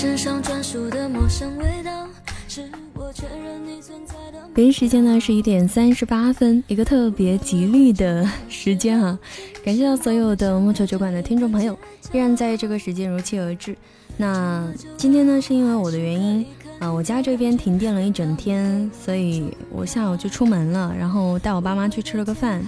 [0.00, 2.06] 身上专属的陌生味道，
[2.46, 2.62] 是
[2.94, 9.18] 我确认你存在的北京时间呢是一点三十八分，一个特别吉利的时间哈。
[9.64, 11.76] 感谢到所有的莫愁酒馆的听众朋友，
[12.12, 13.76] 依然在这个时间如期而至。
[14.16, 14.64] 那
[14.96, 16.46] 今天呢是因为我的原因
[16.78, 22.64] 啊，我家这边停电了一整天，所以我下午就出门了，然后带我爸妈去吃了个饭。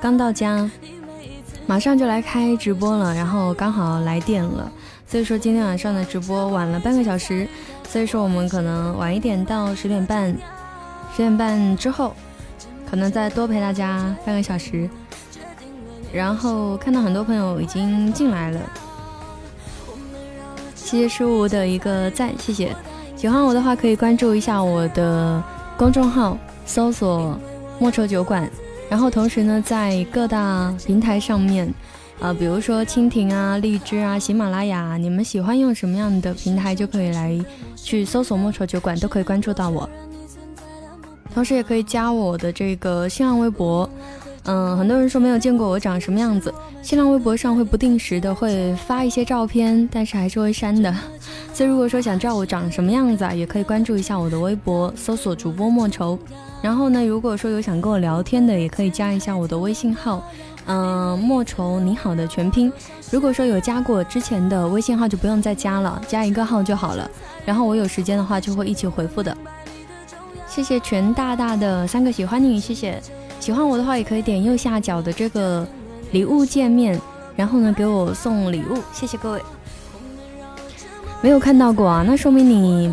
[0.00, 0.70] 刚到家，
[1.66, 4.70] 马上就来开直播了，然后刚好来电了，
[5.06, 7.46] 所以说今天晚上的直播晚了半个小时，
[7.88, 10.36] 所以说我们可能晚一点到十点半。
[11.12, 12.14] 十点半之后，
[12.90, 14.90] 可能再多陪大家半个小时。
[16.12, 18.60] 然后看到很多朋友已经进来了，
[20.74, 22.74] 谢谢十五的一个赞，谢谢。
[23.16, 25.42] 喜欢我的话可以关注一下我的
[25.76, 27.38] 公众号，搜索
[27.78, 28.50] “莫愁酒馆”。
[28.88, 31.72] 然后同时呢，在各大平台上面，
[32.18, 37.38] 呃，比如说蜻蜓啊、荔枝啊、喜马拉雅，你们喜欢用什么样的平台就可以来
[37.76, 39.88] 去搜索“莫愁酒馆”，都可以关注到我。
[41.34, 43.88] 同时也可以加我的这个新浪微博，
[44.44, 50.92] 嗯，很多人说没有见过我长什么样子，新浪微博上会不定时的会发一些照片，但是还是会删的。
[51.52, 56.18] 所以如果说想知道我长什么样子啊，也可以关注一下我的微博，搜索主播莫愁。
[56.62, 60.26] 然后呢，如果说有想跟我聊天的，也可以加一下我的微信号，
[60.66, 62.72] 嗯，莫愁你好的全拼。
[63.10, 67.08] 如果说有加过之前的微信号，就不用再加了，加一个号就好了。
[67.44, 69.36] 然后我有时间的话，就会一起回复的。
[70.48, 73.00] 谢谢全大大的三个喜欢你，谢谢。
[73.38, 75.66] 喜欢我的话，也可以点右下角的这个
[76.10, 77.00] 礼物界面，
[77.36, 79.42] 然后呢给我送礼物，谢谢各位。
[81.22, 82.92] 没有看到过啊，那说明你，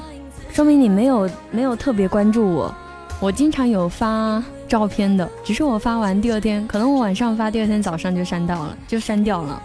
[0.52, 2.74] 说明你没有没有特别关注我。
[3.20, 9.62] 我经常有发照片的，只是我发完第二天，可能我晚上发，第二天早上就删掉了，就删掉了，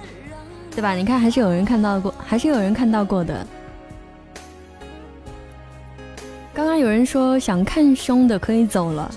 [0.70, 0.92] 对吧？
[0.92, 3.47] 你看还是有人看到过，还是有人看到过的。
[6.52, 9.10] 刚刚有人说想看胸的可以走了，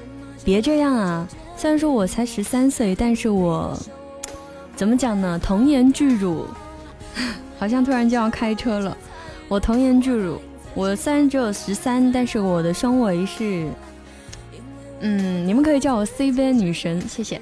[0.45, 1.27] 别这样啊！
[1.57, 3.77] 虽然说我才十三岁，但是我
[4.77, 5.37] 怎么讲呢？
[5.43, 6.45] 童颜巨乳，
[7.59, 8.95] 好像突然就要开车了。
[9.49, 10.39] 我童颜巨乳，
[10.73, 13.67] 我虽然只有十三，但是我的胸围是……
[15.01, 17.41] 嗯，你们可以叫我 C 边女神，谢谢。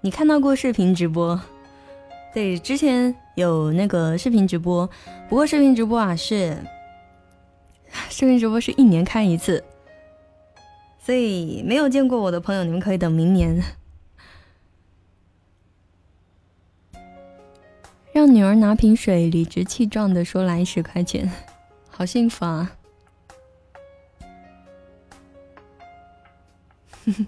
[0.00, 1.38] 你看到过视频直播？
[2.32, 4.88] 对，之前有那个视频直播，
[5.28, 6.56] 不过视频直播啊是，
[8.08, 9.62] 视频直播是一年开一次，
[10.98, 13.62] 所以没有见过我的朋友，你们可以等明年。
[18.28, 21.30] 女儿拿瓶水，理直气壮的说来十块钱，
[21.90, 22.70] 好幸福啊！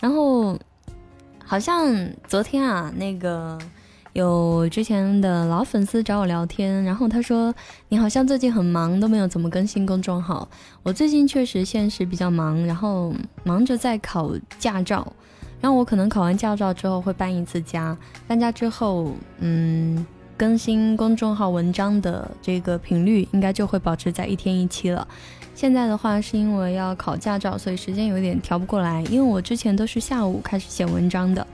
[0.00, 0.58] 然后。
[1.50, 3.58] 好像昨天啊，那个
[4.12, 7.54] 有之前的老粉丝找我聊天，然后他说
[7.88, 10.46] 你好像最近很忙，都没有怎么更新公众号。
[10.82, 13.14] 我最近确实现实比较忙，然后
[13.44, 15.10] 忙着在考驾照，
[15.60, 17.96] 然后我可能考完驾照之后会搬一次家，
[18.26, 25.06] 搬家之后，嗯，更新公众号文章的这个频率应该就会保持在一天一期了。
[25.54, 29.02] 现在的话是因为要考驾照，所以时间有点调不过来。
[29.10, 31.44] 因为我之前都是下午开始写文章的，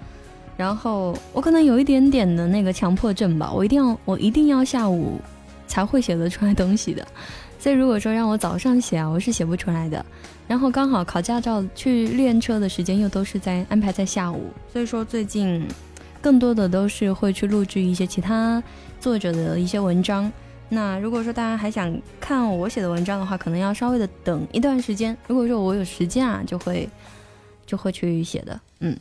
[0.59, 5.19] 然后我可能有一点点的那个强迫症吧，我一定要我一定要下午
[5.67, 7.07] 才会写得出来东西的。
[7.65, 10.05] 所以如果说让我早上写啊，我是写不出来的。
[10.47, 15.67] 然后刚好考驾照去练车的时间又都是在安排在下午，所以说最近
[16.21, 18.63] 更多的都是会去录制一些其他
[19.01, 20.31] 作者的一些文章。
[20.69, 25.17] 那如果说大家还想看我写的文章的话，可能要稍微的等一段时间。
[25.27, 26.87] 如果说我有时间啊，就会
[27.65, 28.95] 就会去写的，嗯。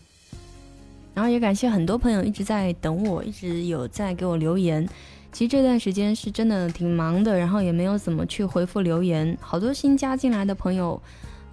[1.14, 4.88] 然后也感谢很多朋友一直在等我，一直有在给我留言。
[5.34, 9.38] 其实这段时间是真的挺忙的，然后也没有怎么去回复留言。
[9.42, 11.02] 好多新加进来的朋友，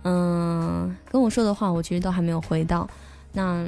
[0.05, 2.89] 嗯，跟我说的话，我其实都还没有回到。
[3.33, 3.67] 那，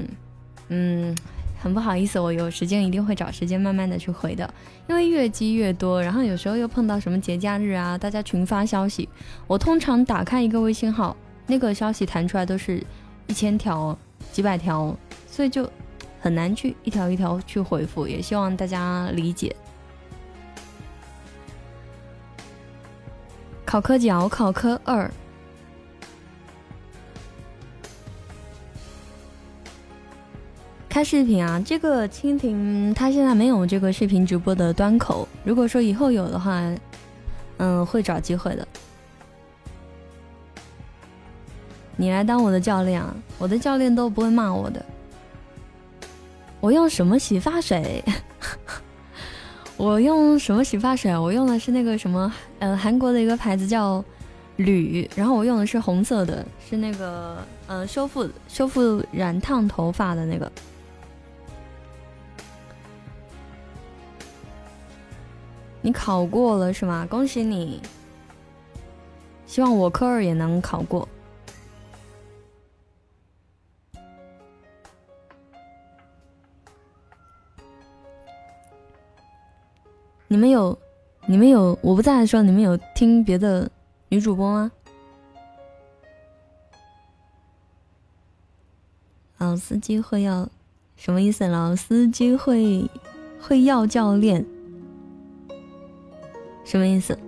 [0.68, 1.16] 嗯。
[1.62, 4.52] 很不好意思，我有时间一定会找时间慢慢的去回的，
[4.88, 9.08] 因为越积越多，然后有时候又碰到什么节假日啊，大家群发消息，
[9.46, 11.16] 我通常打开一个微信号，
[11.46, 12.84] 那个消息弹出来都是
[13.28, 13.96] 一千条、
[14.32, 14.92] 几百条，
[15.28, 15.70] 所以就
[16.20, 19.54] 很难去一条一条去回复，也希望大家理解。
[23.64, 25.10] 考科角，考科二。
[30.88, 35.26] 开视频啊，这个蜻蜓它现在没有这个视频直播的端口。
[35.42, 36.60] 如果说以后有的话，
[37.56, 38.68] 嗯，会找机会的。
[41.96, 43.14] 你来当我的教练啊！
[43.38, 44.84] 我的教练都不会骂我的。
[46.60, 48.04] 我用什么洗发水？
[49.82, 51.18] 我用什么洗发水？
[51.18, 54.02] 我用的是那个什么，呃，韩国的一个牌子叫
[54.54, 60.52] 铝，然后我用的是红色的，是那个呃修复修复染烫头发的那个。
[65.80, 67.04] 你考过了是吗？
[67.10, 67.82] 恭喜你！
[69.48, 71.08] 希望我科二也能考过。
[80.32, 80.78] 你们有，
[81.26, 83.70] 你们有，我不在的时候，你们有听别的
[84.08, 84.72] 女主播吗？
[89.36, 90.48] 老司机会要
[90.96, 91.46] 什么意思？
[91.46, 92.88] 老司机会
[93.42, 94.42] 会要教练，
[96.64, 97.18] 什么意思？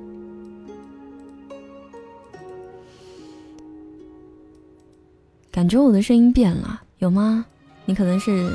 [5.52, 7.44] 感觉我的声音变了，有吗？
[7.84, 8.50] 你可能是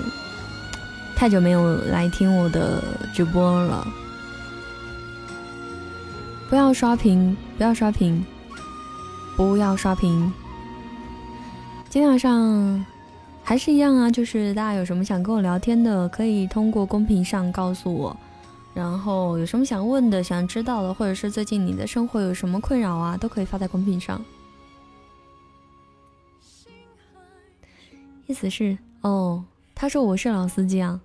[1.15, 2.81] 太久没有来听我的
[3.13, 3.87] 直播了。
[6.49, 8.25] 不要刷屏，不要刷屏，
[9.37, 10.33] 不要刷屏。
[11.87, 12.83] 今天晚上
[13.43, 18.17] 还是一样啊，就是大家有什么想跟我聊天的，可以通过公屏上告诉我。
[18.73, 24.19] 然后有什么想问的、想知道的，或者是最近你的生活有什么困扰啊，都可以发在公屏上。
[28.25, 29.43] 意思是哦，
[29.75, 30.99] 他说我是老司机啊，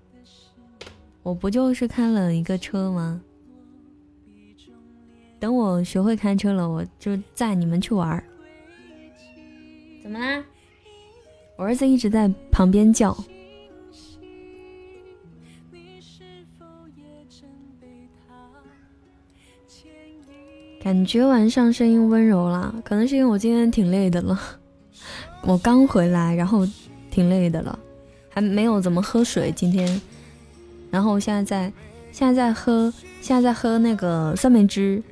[1.23, 3.21] 我不就是开了一个车吗？
[5.45, 8.25] 等我学会开车了，我就载你们去玩儿。
[10.03, 10.43] 怎么啦？
[11.57, 13.15] 我儿子一直在旁边叫。
[20.83, 24.41] 感觉晚上声音温柔了，可能是因为我今天挺累的了。
[25.43, 26.67] 我刚回来，然后
[27.11, 27.79] 挺累的了，
[28.31, 30.01] 还没有怎么喝水今天。
[30.91, 31.73] 然后现在在，
[32.13, 32.91] 现在在喝，
[33.21, 35.03] 现在在喝那个酸梅汁。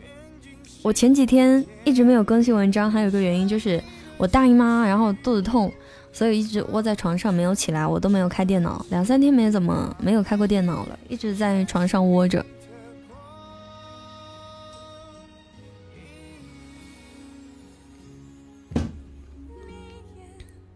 [0.83, 3.83] 我前几天一直没有更新文章，还有一个原因就是
[4.17, 5.73] 我大姨妈，然后肚子痛，
[6.13, 12.45] 所以一直窝在床上没有起来，我都没有开电脑，两三天没怎么没有开过电脑了，一直在床上窝着。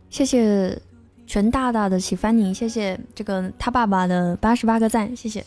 [0.08, 0.80] 谢谢
[1.26, 5.44] 全大大的喜欢你，谢谢这个他爸爸的八十八个赞，谢谢。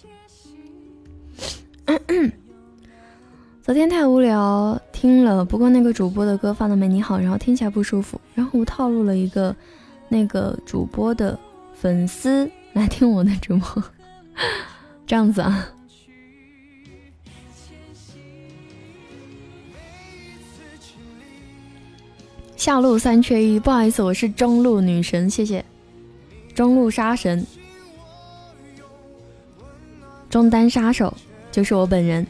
[3.61, 9.55] 昨天太无聊，听了不过那个主播的歌放的没你好，然后听起来不舒服，然后我套路了一个
[10.07, 11.37] 那个主播的
[11.75, 13.83] 粉丝来听我的直播，
[15.05, 15.69] 这样子啊。
[22.55, 25.63] 下路三缺一，不好意思，我是中路女神，谢谢，
[26.55, 27.45] 中路杀神，
[30.29, 31.13] 中单杀手
[31.51, 32.25] 就是我本人。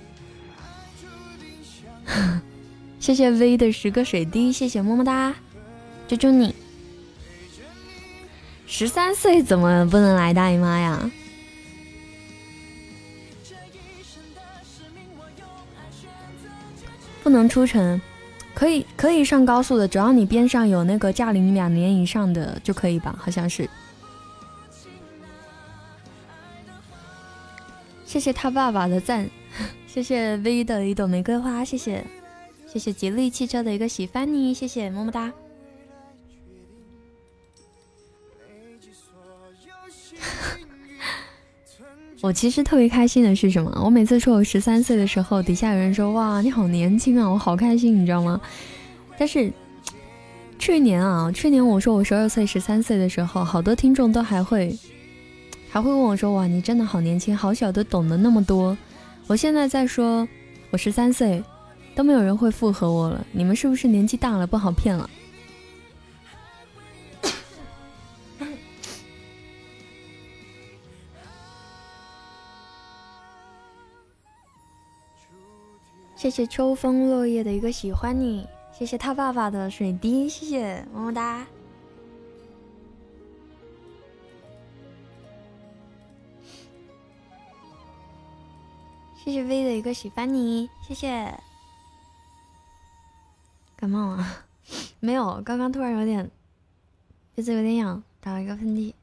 [3.10, 5.34] 谢谢 V 的十个水滴，谢谢么么哒，
[6.08, 6.54] 救救你！
[8.68, 11.10] 十三岁怎么不能来大姨妈呀？
[17.24, 18.00] 不能出城，
[18.54, 23.16] 可以可以上高速的，只要你边上有那个驾龄两年以上的就可以吧？
[23.18, 23.68] 好像是。
[28.06, 29.28] 谢谢他爸爸的赞。
[29.88, 32.06] 谢谢 V 的一朵玫瑰花，谢谢，
[32.72, 35.34] 谢谢吉利汽车的一个喜欢你，谢谢么么哒。
[42.22, 43.82] 我其实特别开心的是什么？
[43.84, 48.40] 我每次说我十三岁的时候，底下有人说哇你好年轻啊，我好开心，你知道吗？
[49.18, 49.52] 但是
[50.60, 54.78] 去年啊，去年我说我十二岁、十三岁的时候，好多听众都还会
[55.72, 58.78] 还会问我说哇你真的好年轻，好小都懂得那么多。
[59.26, 60.28] 我现在在说，
[60.70, 61.44] 我十三岁，
[62.00, 63.28] 都没有人会附和我了。
[63.34, 65.10] 你们是不是年纪大了不好骗了？
[76.16, 81.46] 谢谢秋风落叶的一个喜欢你，谢谢他爸爸的水滴，谢谢么么哒。
[89.22, 91.38] 谢谢 V 的一个喜欢你，谢谢。
[93.80, 94.28] 感冒了，
[95.00, 96.30] 没有，刚刚突然有点
[97.34, 98.94] 鼻子有点痒，打了一个喷嚏。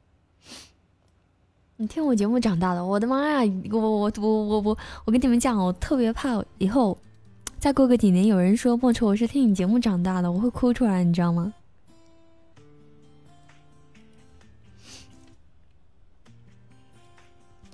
[1.77, 3.39] 你听我节目长大的，我的妈呀，
[3.71, 6.95] 我我我我我我跟你们讲，我特别怕以后，
[7.57, 11.51] 再过个几年，有人说，莫愁，我是听你节目长大的，我会哭出来，你知道吗？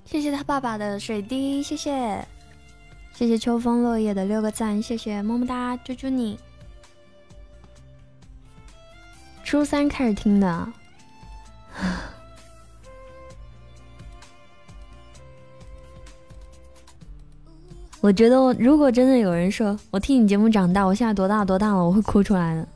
[0.06, 2.26] 谢谢他爸爸的水滴，谢谢
[3.12, 6.38] 谢谢秋风落叶的六个赞，谢谢，么么哒，猪猪你。
[9.44, 10.72] 初三开始听的。
[18.00, 22.68] 我觉得，我如果真的有人说我听你节目长大，我现在多大多大了，我会哭出来的。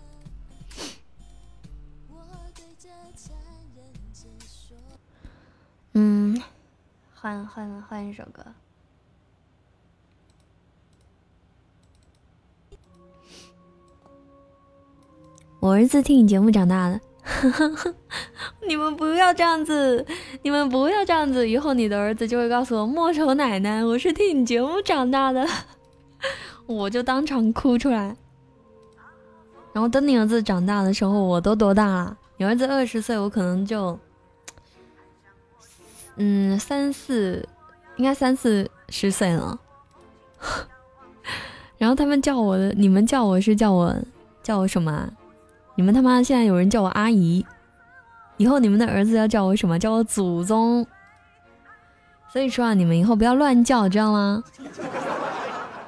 [5.94, 6.40] 嗯，
[7.14, 8.44] 换换换一首歌。
[15.60, 17.00] 我儿子听你节目长大的。
[18.66, 20.06] 你们不要这样子，
[20.42, 25.46] 你们不要这样子，以后你的儿子就会告诉我莫愁奶奶，我是听你节目长大的，
[26.66, 28.16] 我就当场哭出来。
[29.72, 32.16] 然后等你儿子长大的时候，我都多大了？
[32.36, 33.98] 你儿子二十岁，我可能就，
[36.16, 37.46] 嗯，三四，
[37.96, 39.58] 应该三四十岁了。
[41.76, 43.94] 然后他们叫我的，你们叫我是叫我
[44.42, 45.10] 叫我什么？
[45.78, 47.46] 你们他妈现在有人叫我阿姨，
[48.36, 49.78] 以后你们的儿子要叫我什么？
[49.78, 50.84] 叫我祖宗。
[52.32, 54.42] 所以说啊，你们以后不要乱叫，知道吗？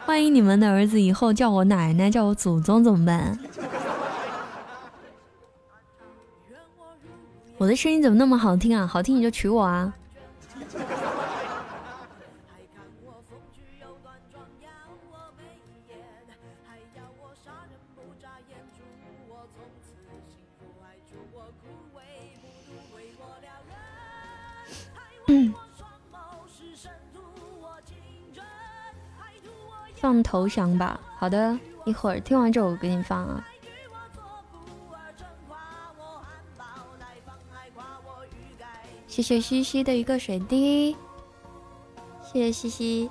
[0.06, 3.36] 万一你们的儿子以后叫我奶奶，叫我祖宗怎么办？
[7.58, 8.86] 我的声音怎么那么好听啊？
[8.86, 9.92] 好听你就娶我啊！
[29.96, 33.44] 放投降吧，好的，一会儿听完这首给你放啊。
[39.06, 40.96] 谢谢西西的一个水滴，
[42.22, 43.10] 谢谢西西，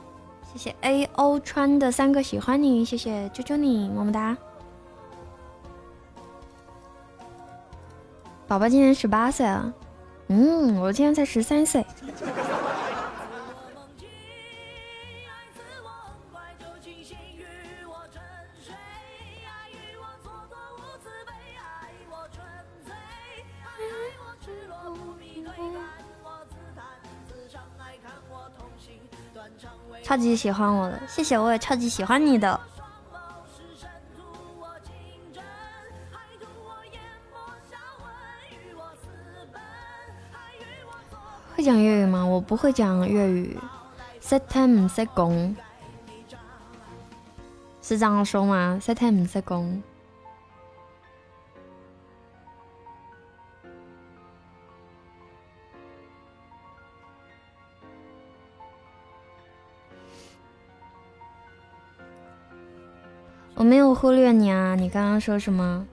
[0.51, 4.35] 谢谢 A O 川的三个喜欢你，谢谢啾啾你，么么哒。
[8.47, 9.71] 宝宝今年十八岁了。
[10.31, 11.83] 嗯，我今年才十三岁。
[30.03, 32.59] 超级喜欢我的，谢谢，我也超级喜欢你的。
[41.59, 42.25] 会讲粤语吗？
[42.25, 43.57] 我不会讲粤语。
[44.21, 45.55] Set time 唔识讲，
[47.81, 49.83] 是这样说吗？Set time 唔识讲。
[63.55, 65.85] 我没有忽略你啊，你刚刚说什么？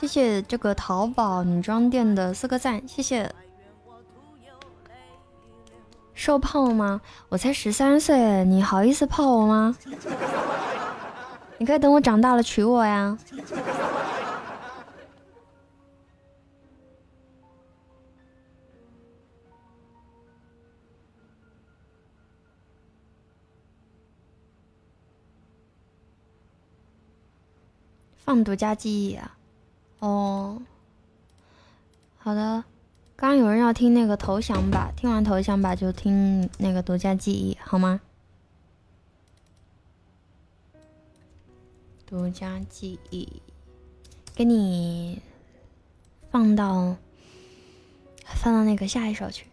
[0.00, 3.30] 谢谢这个淘宝女装店的四个赞，谢谢。
[6.14, 7.02] 受泡吗？
[7.28, 9.76] 我才十三岁，你好意思泡我吗？
[11.58, 13.18] 你可以等我长大了娶我呀。
[28.16, 29.36] 放独家记忆啊。
[30.00, 30.60] 哦，
[32.18, 32.64] 好的。
[33.16, 38.00] 刚有人要听那个投降吧，听完投降吧就听那个独家记忆，好吗？
[42.06, 43.42] 独家记忆，
[44.34, 45.20] 给你
[46.30, 46.96] 放到
[48.24, 49.46] 放到那个下一首去。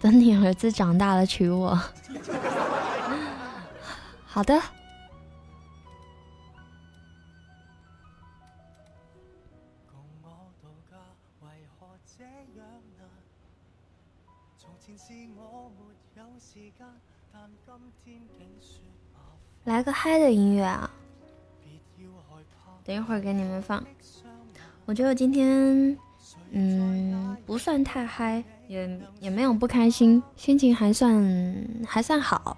[0.00, 1.78] 等你儿子长大了娶我。
[4.24, 4.58] 好的。
[19.64, 20.88] 来个嗨的音乐啊！
[22.84, 23.82] 等一会儿给你们放。
[24.84, 25.98] 我觉得我今天，
[26.50, 32.56] 嗯，不算太嗨，也也没有不开心，心情还算还算好。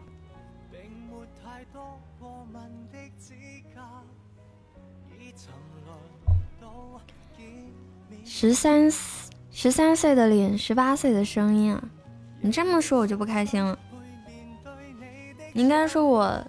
[8.25, 8.91] 十三
[9.51, 11.83] 十三岁的脸，十八岁的声音啊！
[12.43, 13.79] 你这么说，我就不开心了。
[15.59, 16.41] 应该说我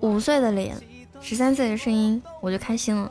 [0.00, 0.76] 五岁的脸，
[1.22, 3.10] 十三岁的声音，我就开心了。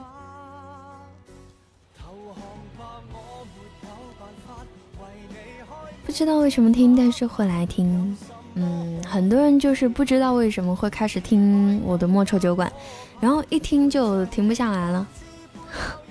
[6.05, 8.15] 不知道为什么听，但是会来听。
[8.53, 12.71] 嗯，很多人就是不知道为什么会开始听我的莫愁酒馆，
[13.19, 15.07] 然后一听就停不下来了。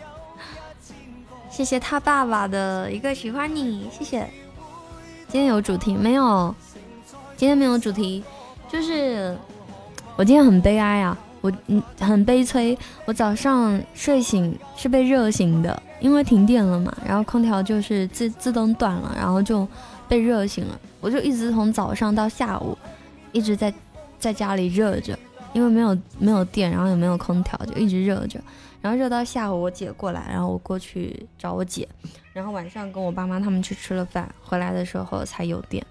[1.49, 4.29] 谢谢他爸爸的一个喜欢你，谢谢。
[5.29, 6.53] 今天有主题没有？
[7.37, 8.25] 今天没有主题，
[8.73, 9.37] 就是
[10.17, 12.77] 我今天很悲哀啊，我嗯很悲催。
[13.05, 19.69] 我早上睡醒是被热醒的，因为停电了嘛，然后空调就是自自动断了，然后就
[20.09, 20.81] 被热醒了。
[21.03, 22.77] 我就一直从早上到下午
[23.33, 23.73] 一直在
[24.19, 25.19] 在家里热着，
[25.53, 28.41] 因为没有没有电，然后也没有空调，就一直热着。
[28.81, 31.87] 然后热到下午，我姐过来，然后我过去找我姐，
[32.33, 35.85] 然后晚上跟我爸妈他们去吃了饭，回来的时候才有电，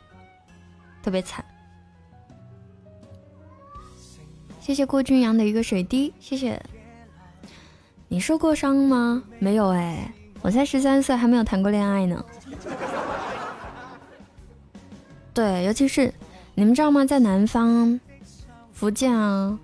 [1.04, 1.46] 特别惨。
[4.72, 6.58] 谢谢郭俊阳的一个水滴，谢谢。
[8.08, 9.22] 你受过伤吗？
[9.38, 12.24] 没有哎，我才十三岁，还没有谈过恋爱呢。
[15.34, 16.13] 对，尤其是
[16.56, 17.04] 你们知道吗？
[17.04, 18.00] 在南方，
[18.72, 19.60] 福建啊，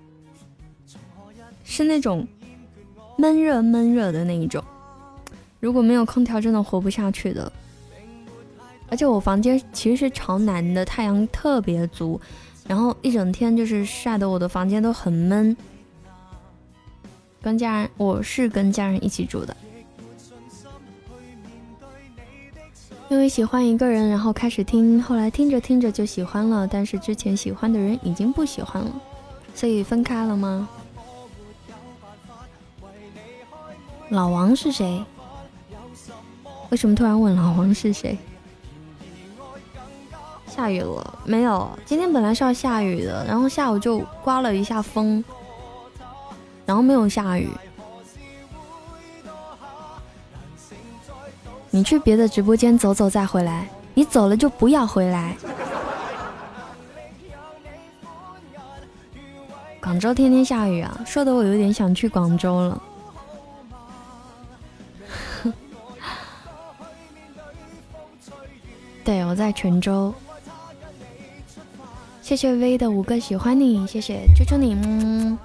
[1.63, 2.27] 是那种。
[3.17, 4.61] 闷热闷热的那一种，
[5.61, 7.49] 如果没有空调，真的活不下去的。
[8.89, 12.19] 而且我房间其实是朝南的，太阳特别足，
[12.67, 15.55] 然后一整天就是晒得我的房间都很闷。
[17.41, 19.55] 跟家人，我是跟家人一起住的，
[23.09, 28.91] 因为喜欢一个人，然后开始听，后来听着听着就喜欢了，但是之前喜欢的人已经不喜欢了，
[29.55, 30.67] 所以分开了吗？
[34.09, 35.01] 老王是谁？
[36.69, 38.17] 为什么突然问老王是谁？
[40.57, 41.69] 下雨了没有？
[41.85, 45.23] 今天本来是要下雨的，然后下午就刮了一下风，
[46.65, 47.47] 然后没有下雨。
[51.69, 55.37] 你去别的直播间走走再回来，你走了就不要回来。
[59.79, 62.81] 广州天天下雨啊，说的我有点想去广州了。
[69.05, 70.11] 对，我在泉州。
[72.27, 75.39] 谢谢 V 的五个喜欢你，谢谢，求求你，嗯，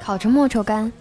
[0.00, 0.90] 烤成莫愁干。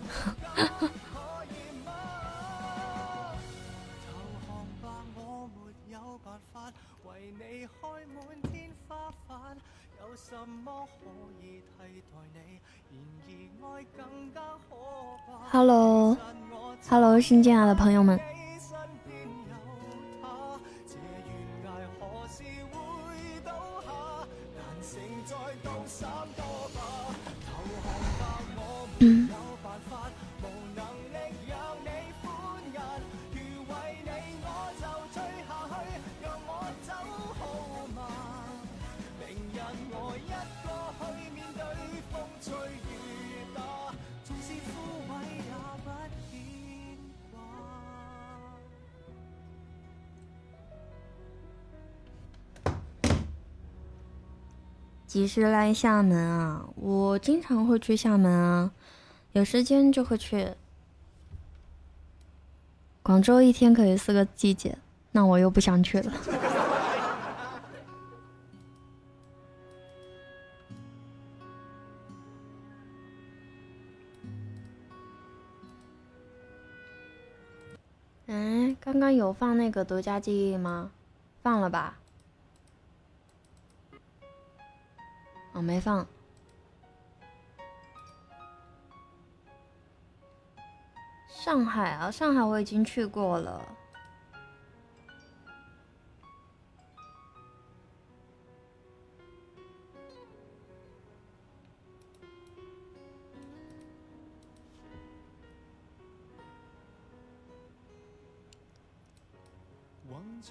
[15.49, 18.19] Hello，Hello，新进来的朋友们。
[55.09, 56.63] 几时来厦门啊？
[56.75, 58.71] 我经常会去厦门啊，
[59.39, 60.54] 有时间就会去。
[63.02, 64.78] 广州一天可以四个季节，
[65.13, 66.12] 那我又不想去了。
[78.28, 80.91] 哎，刚刚有放那个独家记忆吗？
[81.41, 81.97] 放了吧。
[85.54, 86.06] 我没放。
[91.41, 93.65] 上海啊，上海我已经去过了。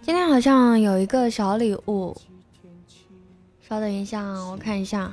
[0.03, 2.16] 今天好像有一个小礼物。
[3.61, 5.12] 稍等一下，我看一下。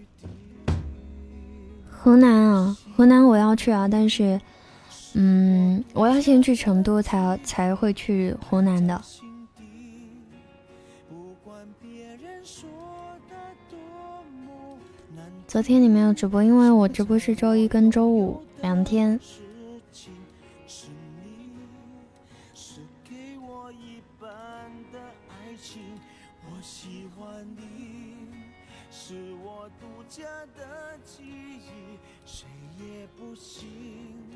[2.03, 4.41] 河南啊，河南我要去啊，但是，
[5.13, 8.99] 嗯，我要先去成都，才才会去湖南的。
[15.47, 19.19] 昨天你没有直播，因为我直播是周一跟周五两天。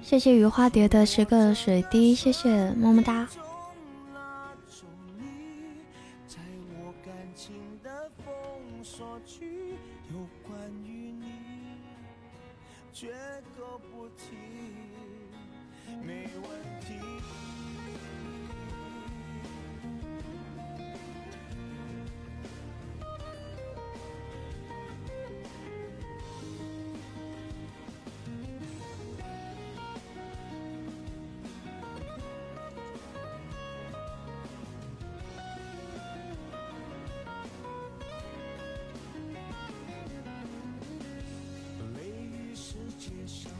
[0.07, 3.27] 谢谢雨花蝶的十个水滴，谢谢么么哒。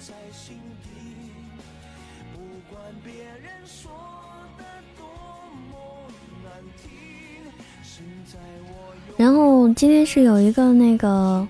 [0.00, 0.88] 在心底，
[2.32, 2.40] 不
[2.74, 3.92] 管别人说
[4.56, 4.64] 的
[4.96, 5.04] 多
[5.70, 6.10] 么
[6.42, 6.50] 难
[6.82, 6.90] 听。
[7.82, 11.46] 现在我然后今天是有一个那个，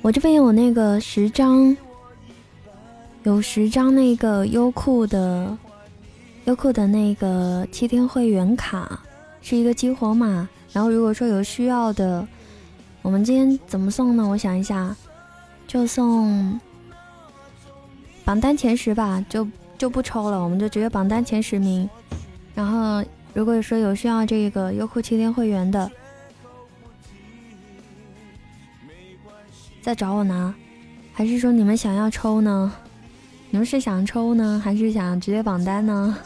[0.00, 1.76] 我这边有那个十张，
[3.24, 5.58] 有十张那个优酷的
[6.46, 8.98] 优酷的那个七天会员卡，
[9.42, 10.48] 是一个激活码。
[10.72, 12.26] 然后如果说有需要的，
[13.02, 14.26] 我们今天怎么送呢？
[14.26, 14.96] 我想一下，
[15.66, 16.58] 就送
[18.24, 21.88] 榜单前十吧，就就不抽了，我们就直接榜单前十名。
[22.54, 23.04] 然后
[23.34, 25.90] 如果说有需要这个优酷七天会员的。
[29.82, 30.54] 再找我拿，
[31.12, 32.70] 还是说你们想要抽呢？
[33.48, 36.16] 你们是想抽呢，还是想直接榜单呢？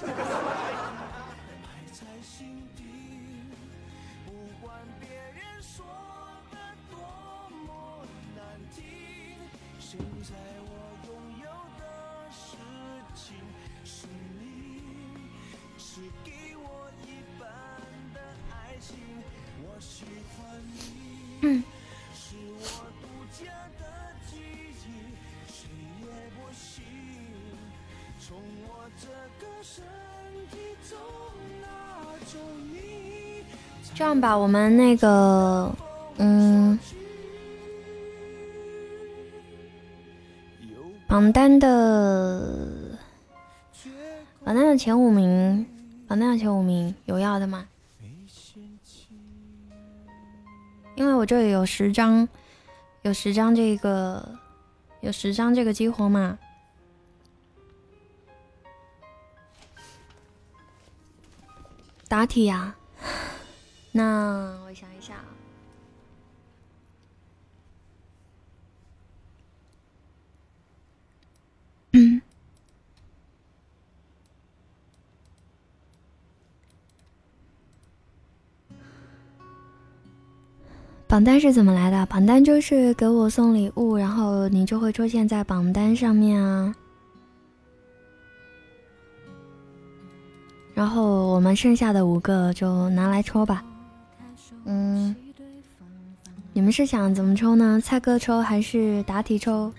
[34.25, 35.71] 把，我们那个，
[36.17, 36.79] 嗯，
[41.07, 42.89] 榜单的
[44.43, 45.67] 榜单的前五名，
[46.09, 47.69] 榜单的前五名有要的吗？
[50.95, 52.27] 因为我这里有十张，
[53.03, 54.27] 有十张这个，
[55.03, 56.39] 有十张这个激活码。
[62.09, 62.75] 答题呀。
[63.97, 65.15] 那我想一下，
[71.93, 72.21] 嗯，
[81.07, 82.05] 榜单是怎么来的？
[82.07, 86.75] 榜单就是给我送礼物，然后你就会出现在榜单上面啊。
[90.75, 93.65] 然后我们剩下的五个就拿来抽吧。
[94.65, 95.15] 嗯，
[96.53, 97.81] 你们是想怎么抽呢？
[97.81, 99.73] 猜歌抽还是答题抽？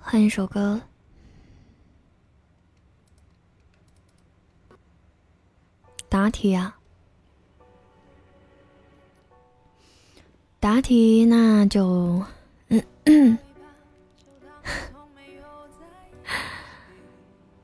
[0.00, 0.80] 换一首歌。
[6.28, 6.76] 答题啊！
[10.60, 12.22] 答题，那就
[12.68, 13.38] 嗯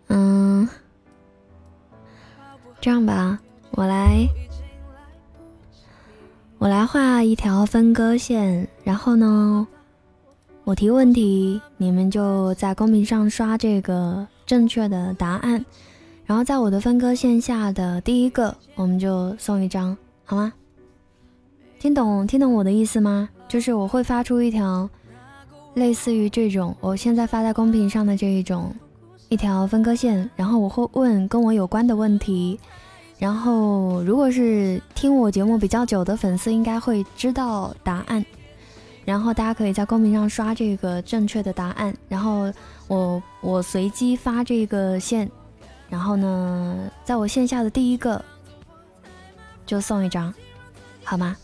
[0.07, 0.66] 嗯，
[2.81, 3.38] 这样吧，
[3.72, 4.27] 我来，
[6.57, 9.66] 我来画一条分割线，然后呢，
[10.64, 15.62] 我提问题，你们就在公屏上刷这个正确的答案，
[16.26, 20.52] 然后在我的分割线下的第一个，我们就送一张，好吗？
[21.78, 23.28] 听懂听懂我的意思吗？
[23.46, 24.88] 就是我会发出一条
[25.74, 28.74] 类似于这种我现在发在公屏上的这一种
[29.28, 32.58] 一条分割线，然后我会问跟我有关的问题，
[33.18, 38.24] 然后如果是听我节目比较久的粉丝，应该会知道答案，
[39.04, 42.50] 然后大家可以在公屏上刷这个正确的答案，然后
[42.88, 45.30] 我我随机发这个线，
[45.94, 48.20] 然后呢，在我线下的第一个
[49.64, 50.35] 就送一张，
[51.04, 51.37] 好吗？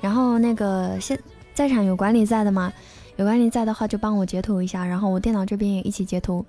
[0.00, 1.16] 然后那个现
[1.54, 2.72] 在场有管理在的吗？
[3.14, 6.44] 有管理在的话就帮我截图一下，然后我电脑这边也一起截图。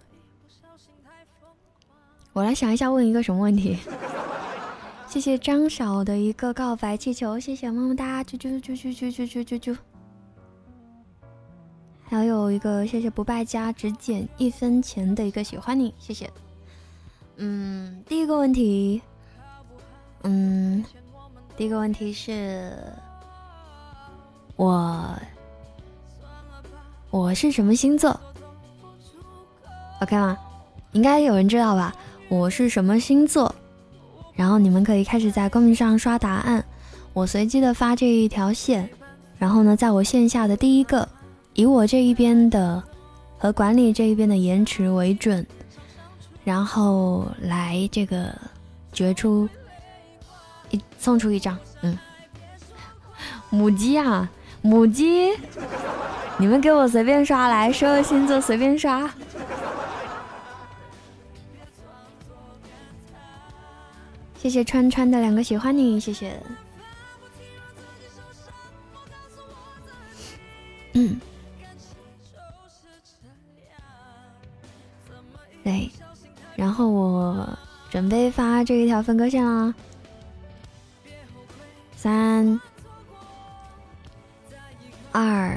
[2.33, 3.77] 我来想一下问一个什么问题。
[5.07, 9.77] 谢谢张少的一个告白气球，谢谢么么哒，啾啾啾啾啾啾啾啾啾。
[12.05, 16.27] 还有一个谢谢不败家只减一分钱的一个喜欢你，谢谢。
[17.37, 19.01] 嗯，第一个问题，
[20.23, 20.83] 嗯，
[21.57, 22.71] 第一个问题是。
[24.55, 25.03] 我
[27.09, 28.17] 我是什么星座
[29.99, 30.37] ？OK 吗？
[30.91, 31.91] 应该有人知道吧？
[32.29, 33.53] 我是什么星座？
[34.35, 36.63] 然后你们可以开始在公屏上刷答案，
[37.13, 38.87] 我随机的发这一条线，
[39.39, 41.09] 然后呢，在我线下的第一个，
[41.55, 42.81] 以我这一边的
[43.39, 45.45] 和管理这一边的延迟为准，
[46.43, 48.33] 然后来这个
[48.91, 49.47] 决出
[50.71, 51.97] 一送出一张，嗯，
[53.49, 54.29] 母鸡啊。
[54.65, 55.33] 母鸡，
[56.37, 59.13] 你们给我随便刷来，所有星座随便刷。
[64.37, 66.41] 谢谢川川的两个喜欢你，谢谢。
[70.93, 71.19] 嗯，
[75.61, 75.91] 对，
[76.55, 77.47] 然后我
[77.89, 79.73] 准备发这一条分割线啦，
[81.95, 82.59] 三。
[85.15, 85.55] 二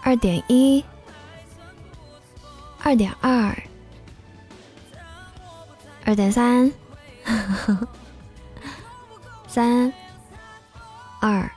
[0.00, 0.84] 二点一，
[2.84, 3.52] 二点二，
[6.04, 6.72] 二点三，
[9.48, 9.92] 三
[11.20, 11.50] 二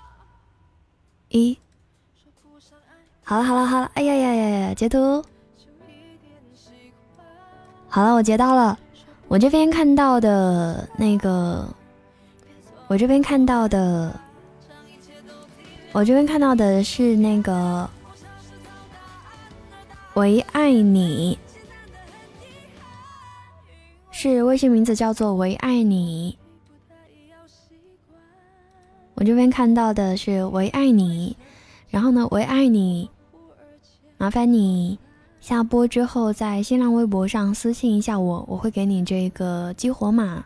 [1.30, 1.60] 一，
[3.24, 5.24] 好了好了好了，哎呀呀呀呀，截图，
[7.98, 8.78] 好了，我截到了，
[9.28, 11.68] 我这边看到的那个，
[12.86, 14.14] 我这边看到的。
[15.94, 17.90] 我这边看到的是那个
[20.14, 21.40] “唯爱你”，
[24.14, 26.38] 是微信名字叫做“唯爱你”。
[29.16, 31.36] 我这边看到的是“唯爱你”，
[31.90, 33.10] 然后呢，“唯爱你”，
[34.20, 35.00] 麻烦你
[35.48, 40.44] 下播之后在新浪微博上私信一下我，我会给你这个激活码。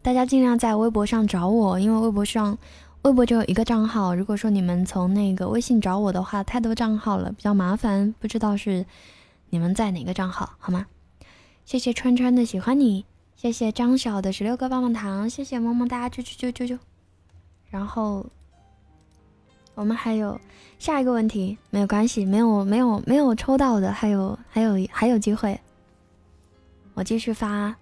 [0.00, 2.56] 大家尽量在微博上找我，因为微博上。
[3.02, 8.86] 微博只有一个账号，如果说你们从那个微信找我的话，太多账号了，比较麻烦，不知道是
[9.50, 10.86] 你们在哪个账号，好吗？
[11.64, 16.78] 谢谢川川的喜欢你，谢谢张晓的十六个棒棒糖，谢谢么么哒，啾啾啾啾啾。
[17.70, 18.24] 然后
[19.74, 20.40] 我们还有
[20.78, 25.58] 下一个问题，没有关系，没有没有没有抽到的，还有还有还有机会，
[26.94, 27.74] 我继续发，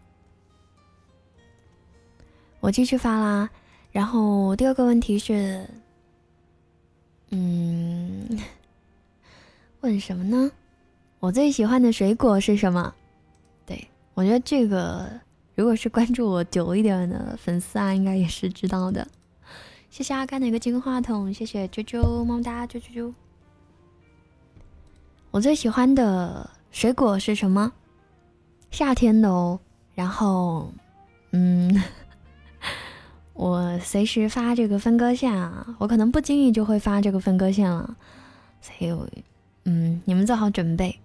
[2.60, 3.50] 我继续发啦。
[3.90, 5.68] 然后第二个问题是，
[7.30, 8.38] 嗯，
[9.82, 10.50] 问什么呢？
[11.20, 12.94] 我最喜欢的水果是什么？
[13.66, 15.08] 对我觉得这个，
[15.54, 19.06] 如果是关注我久一点的粉丝啊，应该也是知道的。
[19.92, 23.12] 谢谢阿甘的一个金话筒，谢谢啾啾么么哒啾啾啾。
[25.30, 27.70] 我最喜欢的水果是什么？
[28.70, 29.60] 夏天的哦。
[29.94, 30.72] 然后，
[31.32, 31.78] 嗯。
[33.34, 37.94] 我随时发这个分割线啊，我可能不经意就会发这个分割线了，
[38.62, 39.24] 所以，
[39.64, 40.98] 嗯，你们做好准备。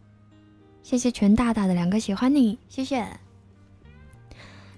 [0.82, 3.06] 谢谢全大大的两个喜欢你，谢谢。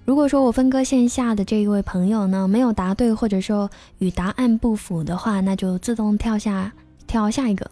[0.09, 3.69] 如果说我分割线下的这一位朋友呢没有答对或者说
[3.99, 6.73] 与答案不符的话那就自动跳下
[7.05, 7.69] 跳下一个。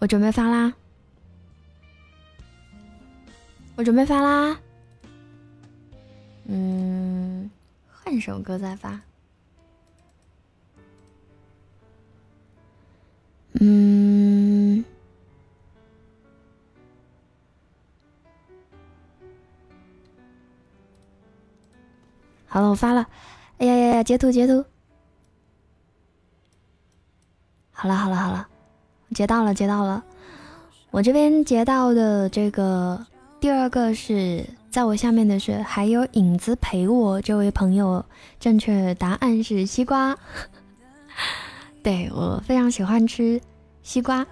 [0.00, 0.74] 我准备发啦。
[3.76, 4.58] 我准备发啦。
[6.46, 7.48] 嗯
[7.88, 9.00] 换首歌再发。
[13.60, 14.29] 嗯。
[22.52, 23.06] 好了，我发了。
[23.58, 24.64] 哎呀呀呀，截图截图。
[27.70, 28.48] 好了好了好了，
[29.14, 30.02] 截到了截到了。
[30.90, 33.06] 我这边截到的这个
[33.38, 38.04] 第二个是在我下面的是还有影子陪我这位朋友，
[38.40, 40.18] 正确答案是西瓜。
[41.84, 43.40] 对我非常喜欢吃
[43.84, 44.26] 西瓜。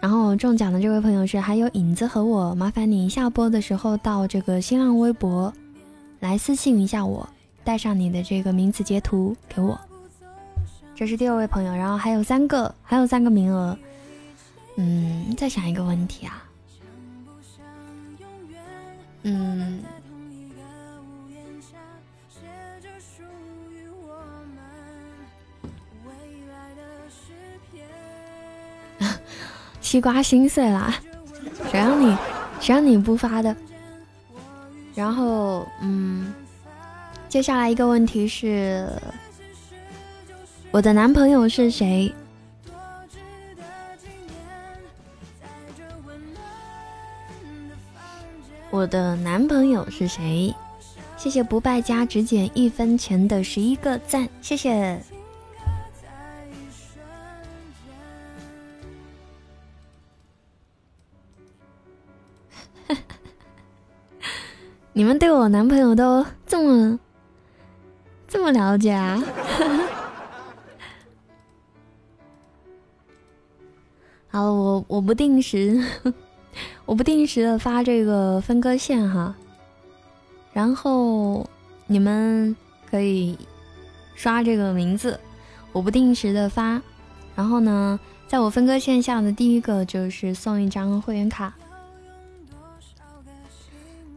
[0.00, 5.52] 然后中奖的这位朋友是还有影子和我，麻烦你下播的时候到这个新浪微博
[6.20, 7.28] 来私信一下我，
[7.64, 9.78] 带上你的这个名字截图给我。
[10.94, 13.78] 这是第二位朋友，然后还有三个，还有三个名额。
[14.76, 16.44] 嗯，再想一个问题啊。
[19.22, 19.82] 嗯，
[29.80, 30.94] 西瓜心碎了，
[31.70, 32.16] 谁让你
[32.60, 33.54] 谁让你不发的？
[34.94, 36.32] 然后，嗯，
[37.28, 38.88] 接下来一个问题是。
[40.70, 42.12] 我的男朋友是谁？
[48.70, 50.54] 我的男朋友是谁？
[51.16, 55.02] 谢谢不败家只减一分钱的十一个赞，谢谢。
[64.92, 66.98] 你们对我男朋友都这么
[68.28, 69.18] 这么了解啊？
[74.30, 75.82] 好，我我不定时，
[76.84, 79.34] 我不定时的发这个分割线哈，
[80.52, 81.48] 然后
[81.86, 82.54] 你们
[82.90, 83.38] 可以
[84.14, 85.18] 刷这个名字，
[85.72, 86.82] 我不定时的发，
[87.34, 91.54] 然后呢，在我分割线下的第一个就是送一张会员卡，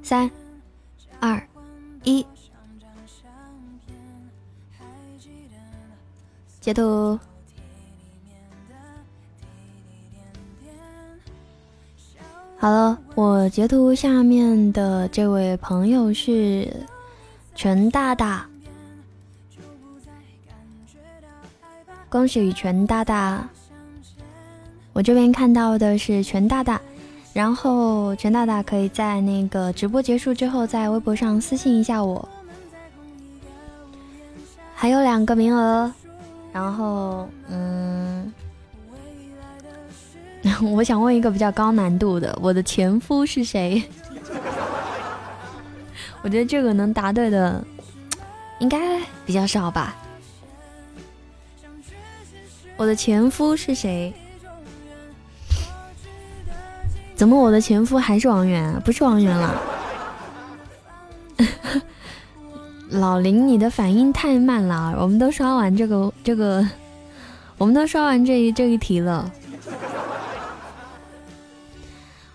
[0.04, 0.30] 三
[1.22, 1.42] 二
[2.04, 2.26] 一，
[6.62, 7.20] 截图。
[12.58, 16.72] 好了，我截图下面的这位朋友是
[17.56, 18.46] 全大大，
[22.08, 23.50] 恭喜全大大。
[24.94, 26.80] 我这边看到的是全大大，
[27.34, 32.30] 然后全大大可以在那个直播结束之后，在微博上私信一下我。
[34.76, 35.92] 还有两个名额，
[36.54, 38.34] 然后嗯。
[40.74, 43.84] 我想问一个比较高难度的，我的前夫是谁？
[46.24, 47.64] 我觉得这个能答对的，
[48.58, 49.96] 应该比较少吧。
[52.76, 54.12] 我的前夫是谁？
[57.14, 58.82] 怎么我的前夫还是王源？
[58.82, 59.62] 不是王源了。
[63.02, 66.64] 老林，你的反应太慢了，我们都刷完这个这个，
[67.58, 69.32] 我们都刷完这一这一题了。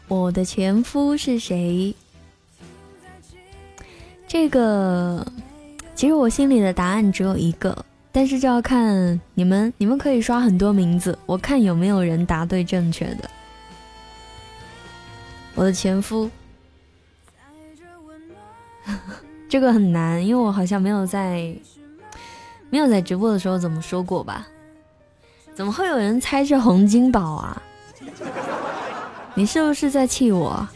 [0.09, 1.95] 我的前夫是谁？
[4.27, 5.25] 这个
[5.95, 13.31] 其实我心里的答案只有一个，但是就要看你们，你们可以刷很多名字，我看有没有人答对正确的。
[15.55, 16.29] 我的前夫，
[19.57, 21.51] 这个很难，因为我好像没有在
[22.69, 24.47] 没有在直播的时候怎么说过吧？
[25.55, 27.63] 怎么会有人猜是洪金宝啊？
[29.33, 30.69] 你是不是在气我？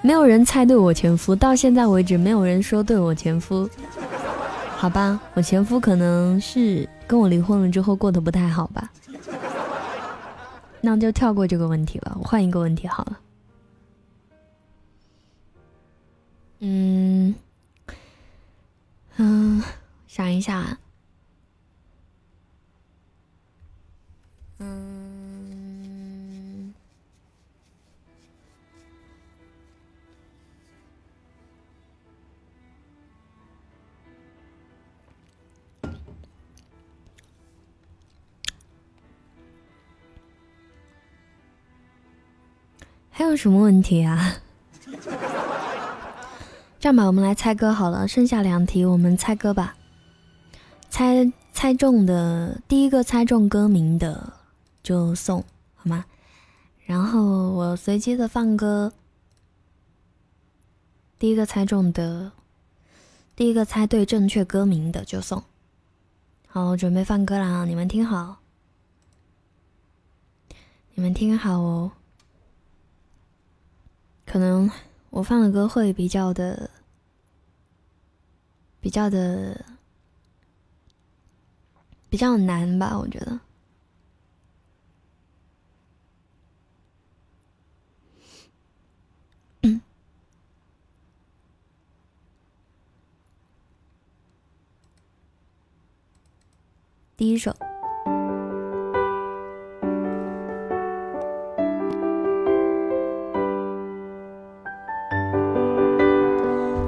[0.00, 3.68] 没有人猜对我前夫，到现在为止没有人说对我前夫。
[4.78, 8.90] 好吧，我前夫可能是跟我离婚了之后过得不太好吧。
[10.84, 13.20] 那就跳过这个问题了，我换一个问题好了。
[16.60, 17.34] 嗯，
[19.16, 19.62] 嗯。
[20.06, 20.78] 想一下，
[24.58, 24.93] 嗯，
[43.16, 44.38] 还有什么问题啊？
[46.80, 49.76] 这样吧，我们来猜歌好了，剩下两题我们猜歌吧。
[50.90, 54.32] 猜猜中的第一个猜中歌名的
[54.82, 55.44] 就送
[55.76, 56.06] 好吗？
[56.86, 58.92] 然后我随机的放歌，
[61.16, 62.32] 第一个猜中的
[63.36, 65.44] 第一个猜对正确歌名的就送。
[66.48, 68.38] 好，准备放歌了啊，你们听好，
[70.94, 71.92] 你们听好哦。
[74.26, 74.70] 可能
[75.10, 76.70] 我放的歌会比较的、
[78.80, 79.64] 比较的、
[82.08, 83.40] 比较难吧，我觉得。
[97.16, 97.56] 第一首，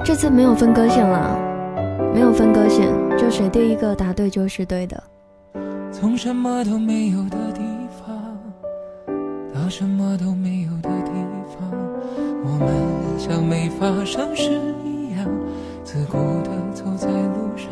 [0.07, 1.37] 这次没有分割线了，
[2.13, 2.87] 没有分割线，
[3.17, 5.03] 就谁第一个答对就是对的。
[5.91, 7.61] 从什么都没有的地
[7.99, 8.37] 方
[9.53, 11.11] 到什么都没有的地
[11.51, 11.69] 方，
[12.41, 12.69] 我们
[13.19, 14.49] 像没发生事
[14.85, 15.27] 一样，
[15.83, 17.69] 自顾地走在路上。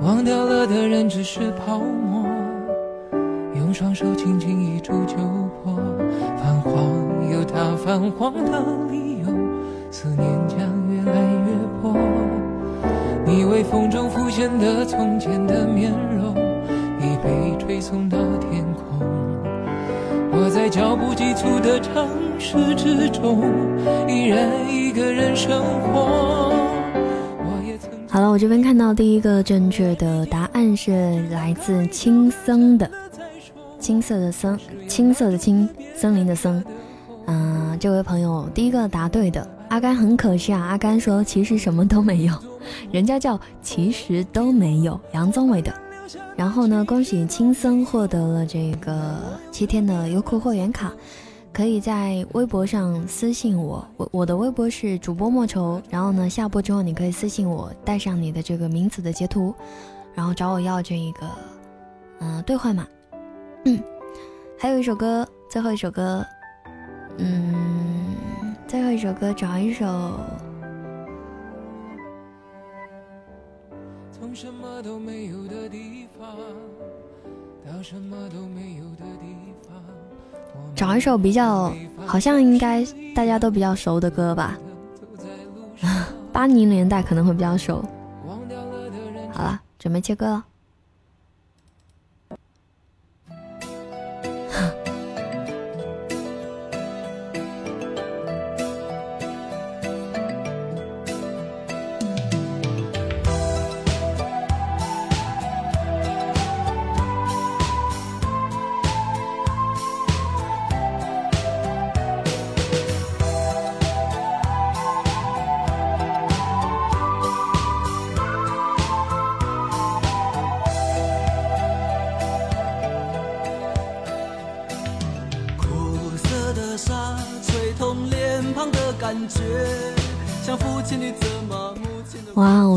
[0.00, 2.26] 忘掉了的人只是泡沫，
[3.54, 5.16] 用双手轻轻一触就
[5.62, 5.76] 破。
[6.38, 9.19] 泛黄有它泛黄的理由，
[9.90, 11.94] 思念将越来越薄。
[13.26, 16.34] 你微风中浮现的从前的面容，
[17.00, 19.06] 已被吹送到天空。
[20.32, 23.42] 我在脚步急促的城市之中，
[24.08, 25.60] 依然一个人生
[25.92, 26.52] 活。
[28.08, 32.90] 好了，我这边看到第一个正确的答案是来自青森的，
[33.78, 36.64] 青色的森，青色的青，森林的森。
[37.26, 40.60] 嗯，这位朋友第一个答对的，阿甘很可惜啊。
[40.60, 42.34] 阿甘说其实什么都没有，
[42.92, 45.72] 人家叫其实都没有，杨宗纬的。
[46.36, 49.16] 然后呢，恭喜青森获得了这个
[49.50, 50.92] 七天的优酷会员卡。
[51.52, 55.82] 可以在微博上私信我，我我的微博是主播莫愁。
[55.90, 59.52] 然后呢，下播之后你可以私信我，带上你的这个名字的截图，
[60.14, 61.28] 然后找我要这一个，
[62.20, 62.86] 嗯，兑换码。
[63.64, 63.82] 嗯，
[64.56, 66.24] 还有一首歌，最后一首歌，
[67.18, 69.84] 嗯，最后一首歌找一首。
[74.12, 76.36] 从什么都没有的地方，
[77.66, 79.34] 到什么都没有的地
[79.66, 79.82] 方。
[80.72, 81.72] 找一首比较，
[82.06, 84.56] 好像应该大家都比较熟的歌吧，
[86.32, 87.84] 八零年代可能会比较熟。
[89.32, 90.44] 好了，准备切歌了。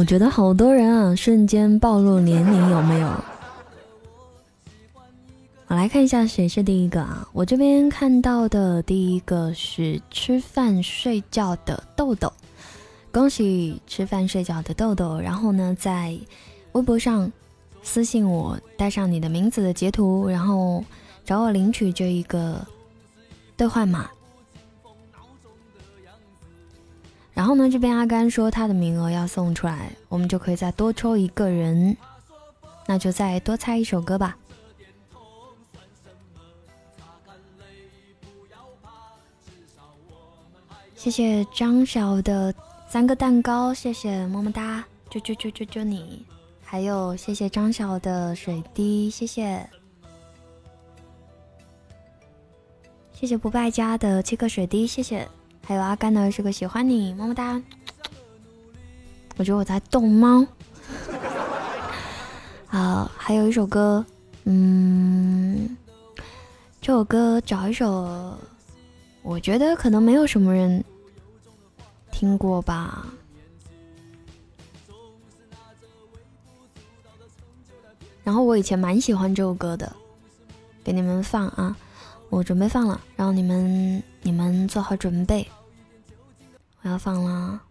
[0.03, 3.07] 我觉得好多人啊，瞬间暴露年龄，有没有？
[5.67, 7.25] 我来看一下谁是第一个啊？
[7.31, 12.33] 我这边看到的第一个是吃饭睡觉的豆豆，
[13.13, 15.17] 恭喜吃饭睡觉的豆豆。
[15.21, 16.19] 然后呢，在
[16.73, 17.31] 微博上
[17.81, 20.83] 私信我，带上你的名字的截图，然后
[21.23, 22.59] 找我领取这一个
[23.55, 24.09] 兑换码。
[27.33, 31.97] 然后呢，这边阿甘说他的名额要送出来，我们就可以再多抽一个人，
[32.85, 34.37] 那就再多猜一首歌吧。
[40.95, 42.53] 谢谢张晓的
[42.87, 46.25] 三个蛋糕，谢谢么么哒，啾啾啾啾啾你，
[46.63, 49.67] 还有谢谢张晓的水滴，谢谢，
[53.11, 55.27] 谢谢不败家的七个水滴，谢谢。
[55.65, 57.61] 还有阿甘的是个喜欢你，么么哒。
[59.37, 60.45] 我觉得我在逗猫。
[62.69, 64.05] 啊，还有一首歌，
[64.43, 65.77] 嗯，
[66.81, 68.37] 这首歌找一首，
[69.21, 70.83] 我觉得可能没有什么人
[72.11, 73.07] 听过吧。
[78.23, 79.91] 然后我以前蛮喜欢这首歌的，
[80.83, 81.75] 给你们放啊。
[82.29, 85.45] 我准备放了，然后你们你们做好准备，
[86.81, 87.61] 我要放了。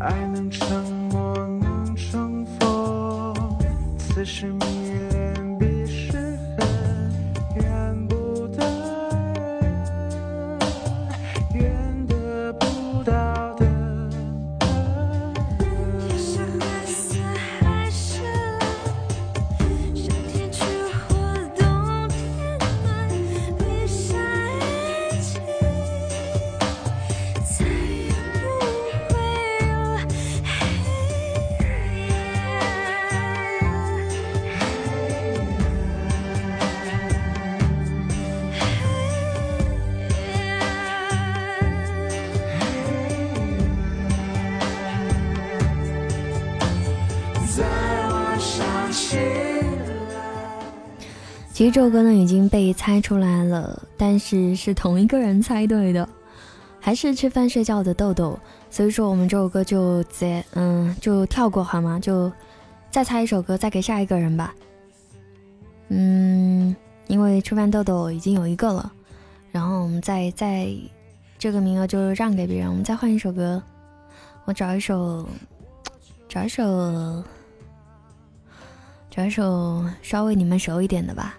[0.00, 1.03] 爱能成。
[4.24, 4.83] 是迷
[51.70, 56.08] 这首歌呢已经被猜出来了，但是是同一个人猜对的，
[56.80, 58.38] 还是吃饭睡觉的豆豆。
[58.70, 61.98] 所以说我们这首歌就直接嗯就跳过好吗？
[62.00, 62.30] 就
[62.90, 64.54] 再猜一首歌，再给下一个人吧。
[65.88, 66.74] 嗯，
[67.06, 68.92] 因为吃饭豆豆已经有一个了，
[69.52, 70.68] 然后我们再再
[71.38, 73.62] 这个名额就让给别人，我们再换一首歌。
[74.44, 75.26] 我找一首，
[76.28, 77.22] 找一首，
[79.10, 81.38] 找一首稍微你们熟一点的吧。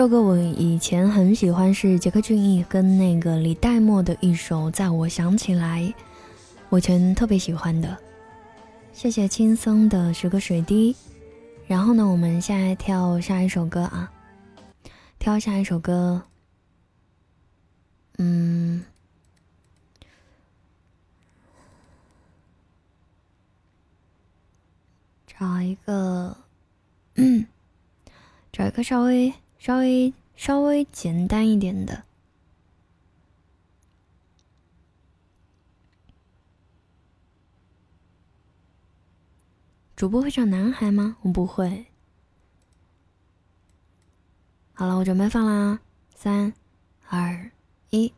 [0.00, 5.82] 这个我以前很喜欢，是杰克隽逸跟那个李代沫的一首《在我想起来》，
[6.70, 7.98] 我以前特别喜欢的。
[8.94, 10.96] 谢谢轻松的十个水滴。
[11.66, 14.10] 然后呢，我们现在跳下一首歌啊，
[15.18, 16.22] 跳下一首歌。
[18.16, 18.82] 嗯，
[25.26, 26.34] 找一个，
[28.50, 29.30] 找一个稍微。
[29.60, 32.04] 稍微稍微简单一点的，
[39.94, 41.18] 主播会唱男孩吗？
[41.20, 41.84] 我不会。
[44.72, 45.80] 好了，我准备放啦，
[46.14, 46.54] 三、
[47.06, 47.50] 二、
[47.90, 48.10] 一。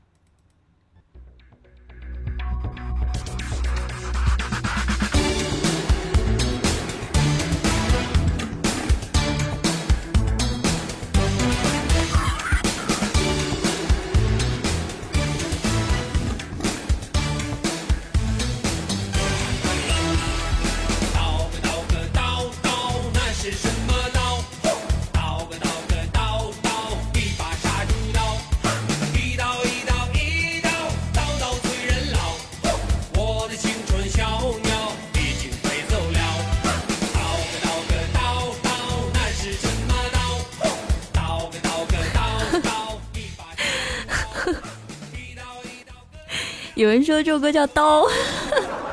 [46.83, 48.03] 有人说这首歌叫刀，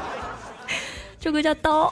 [1.19, 1.91] 这首歌叫刀。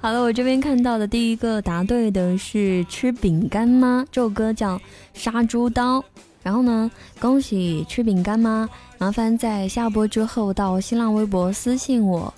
[0.00, 4.04] 好了，我这边看到的第一个答对的是吃饼干吗？
[4.10, 4.80] 这首歌叫
[5.12, 6.04] 杀猪刀。
[6.42, 8.68] 然后呢，恭喜吃饼干吗？
[8.98, 12.34] 麻烦在下播之后到新浪微博私信我，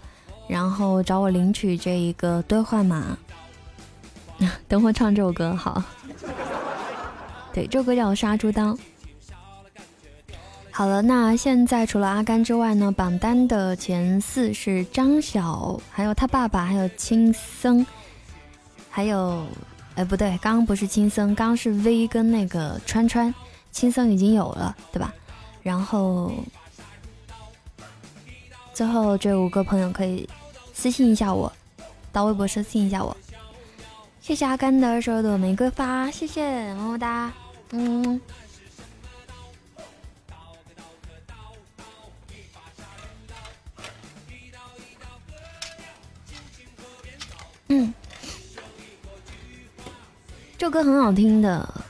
[0.47, 3.17] 然后找我领取这一个兑换码。
[4.69, 5.83] 等会唱这首歌好。
[7.55, 8.77] 对，这首歌叫杀猪刀。
[10.77, 17.87] 好了，那现在除了阿甘之外呢，榜单的前四是张晓，还有他爸爸，还有青僧，
[18.91, 19.43] 还有，
[19.95, 23.35] 哎，不对，刚刚不是青僧，刚刚是 V 跟那个川川，
[23.73, 25.15] 青僧已经有了，对吧？
[25.63, 26.31] 然后
[28.75, 30.29] 最后这五个朋友可以
[30.75, 31.51] 私信一下我，
[32.13, 33.17] 到微博私信一下我。
[34.21, 37.33] 谢谢阿甘的二十二朵玫瑰花，谢谢，么么哒，
[37.71, 38.21] 嗯。
[47.69, 47.93] 嗯，
[50.57, 51.85] 这歌很好听的。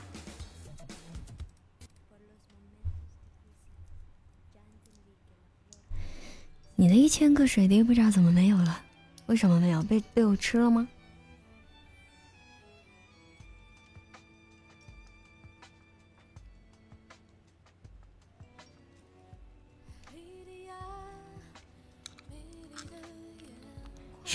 [6.75, 8.83] 你的一千个水滴不知道怎么没有了？
[9.25, 9.81] 为什么没有？
[9.83, 10.87] 被被我吃了吗？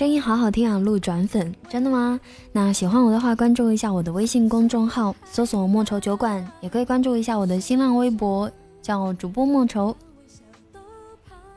[0.02, 0.80] 声音好好听啊！
[0.80, 2.18] 路转粉，真的吗？
[2.50, 8.50] 那喜欢我的话，关注一下我的微信公众号，搜索“莫愁酒馆”，也可以关注一下我的新浪微博，
[8.82, 9.96] 叫主播莫愁。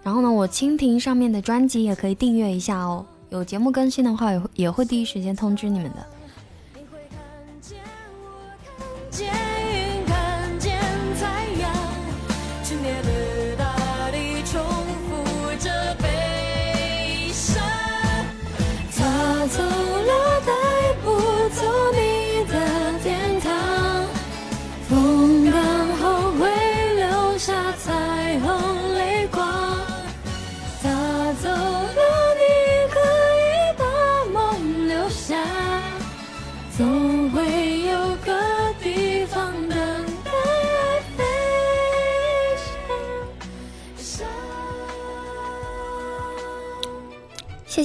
[0.03, 6.05] 然后呢，我蜻蜓上面的专辑也可以订阅一下哦，有节目更新的话，也会也会第一时间通知你们的。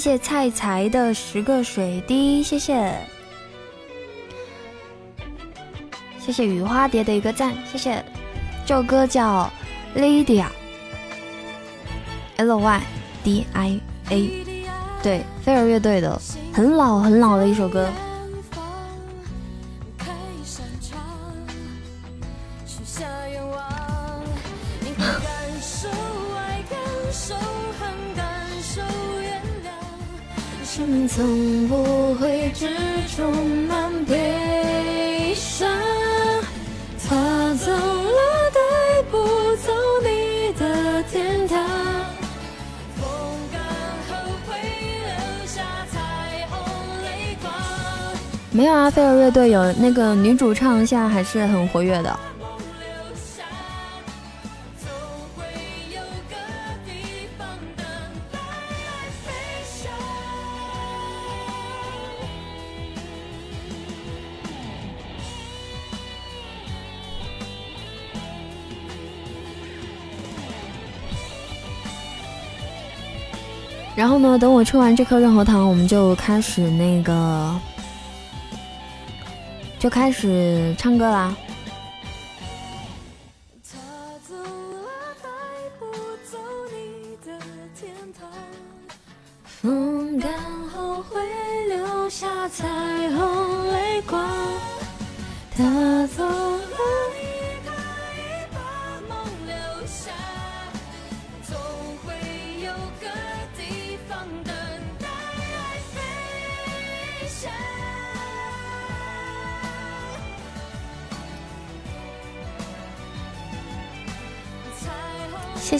[0.00, 2.90] 谢谢菜菜的十个水滴，谢谢，
[6.18, 8.02] 谢谢雨花蝶的一个赞，谢谢。
[8.64, 9.50] 这首歌叫
[9.94, 10.46] Lydia，L
[12.56, 12.82] Y
[13.22, 13.78] D I
[14.08, 14.30] A，
[15.02, 16.18] 对，飞儿乐队的，
[16.50, 17.86] 很老很老的一首歌。
[31.20, 32.66] 从不会只
[33.14, 33.30] 充
[33.68, 35.68] 满悲伤。
[37.06, 38.20] 他走了，
[38.54, 39.18] 带不
[39.56, 39.70] 走
[40.02, 41.58] 你的天堂。
[42.96, 43.04] 风
[43.52, 43.60] 干
[44.08, 44.16] 后
[44.48, 45.60] 会留下
[45.92, 46.56] 彩虹
[47.02, 47.52] 泪光。
[48.50, 52.18] 没有啊，飞儿乐队有那个女主唱，现在还是很活跃的。
[74.00, 74.38] 然后呢？
[74.38, 77.54] 等我吃完这颗润喉糖，我们就开始那个，
[79.78, 81.36] 就开始唱歌啦。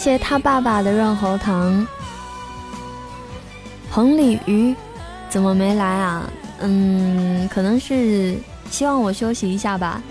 [0.01, 1.85] 谢他爸爸的润喉糖。
[3.91, 4.75] 彭鲤鱼
[5.29, 6.27] 怎么没来啊？
[6.61, 8.35] 嗯，可能是
[8.71, 10.01] 希望我休息一下吧。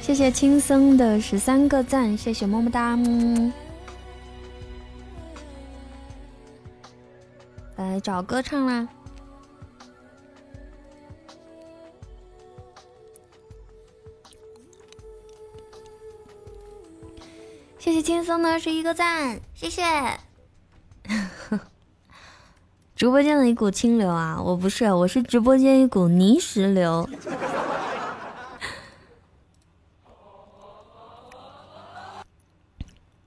[0.00, 2.96] 谢谢轻松的十三个赞，谢谢么么哒。
[7.74, 8.86] 来找歌唱啦。
[18.32, 19.82] 送的是一个赞，谢谢。
[22.96, 27.06] 直播间的一股清流啊，我不是，我是直播间一股泥石流。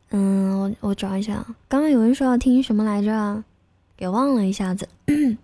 [0.10, 3.44] 嗯，我我找一下，刚刚有人说要听什么来着？
[3.96, 4.90] 给忘了一下子。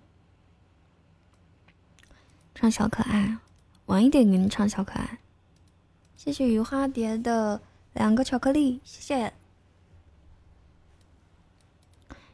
[2.55, 3.37] 唱小可爱，
[3.85, 5.19] 晚一点给你唱小可爱。
[6.17, 7.61] 谢谢雨花蝶的。
[7.93, 9.31] 两个巧克力，谢谢。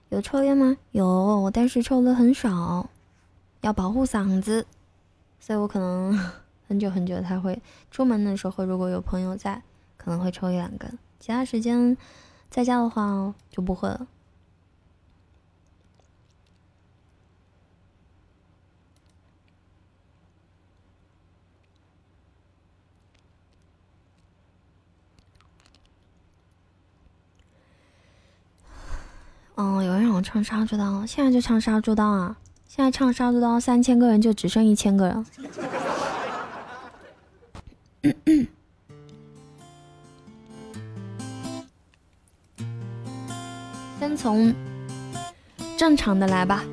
[0.10, 0.78] 有抽烟吗？
[0.92, 2.90] 有，但是抽的很少，
[3.62, 4.66] 要保护嗓子，
[5.40, 6.18] 所以我可能
[6.68, 9.62] 很久很久才会出门的时候，如果有朋友在，
[9.98, 11.98] 可能会抽一两根，其他时间
[12.50, 14.08] 在家的话就不会了。
[29.58, 32.38] 哦，有人让我唱杀猪刀，现在就唱杀猪刀啊！
[32.68, 35.26] 现在唱杀猪刀，三千个人就只剩一千个人。
[44.00, 44.54] 先从
[45.76, 46.64] 正常的来吧。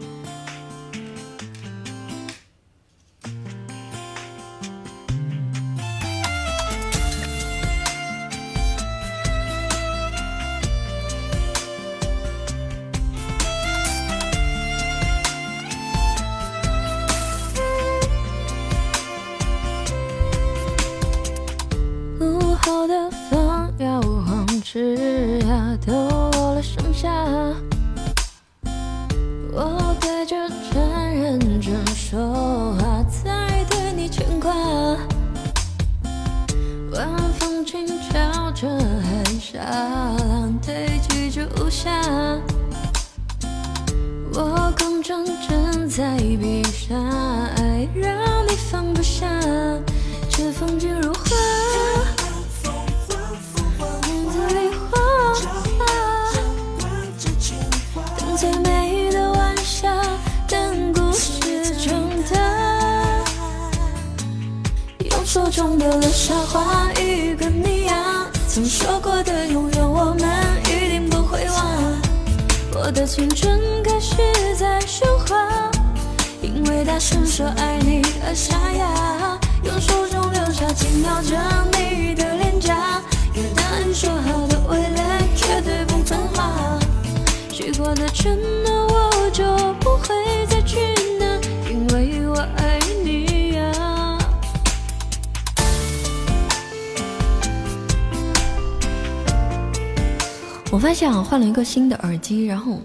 [101.55, 102.81] 个新的耳机，然后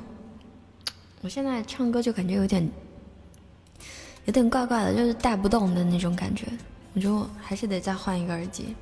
[1.22, 2.72] 我现在唱歌就感觉有点
[4.26, 6.46] 有点怪怪的，就是带不动的那种感觉。
[6.94, 8.76] 我就还是得再换一个耳机，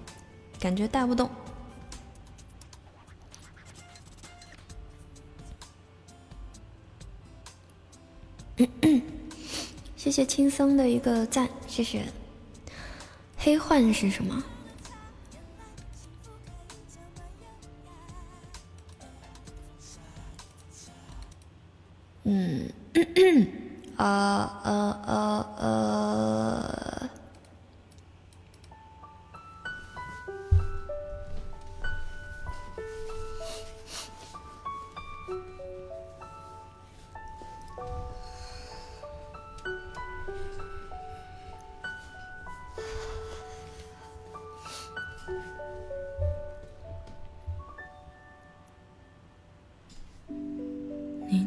[0.59, 1.29] 感觉带不动。
[9.95, 12.05] 谢谢轻松的一个赞，谢谢。
[13.37, 14.43] 黑幻是什么？
[22.29, 22.69] 嗯，
[23.95, 27.09] 啊呃呃呃。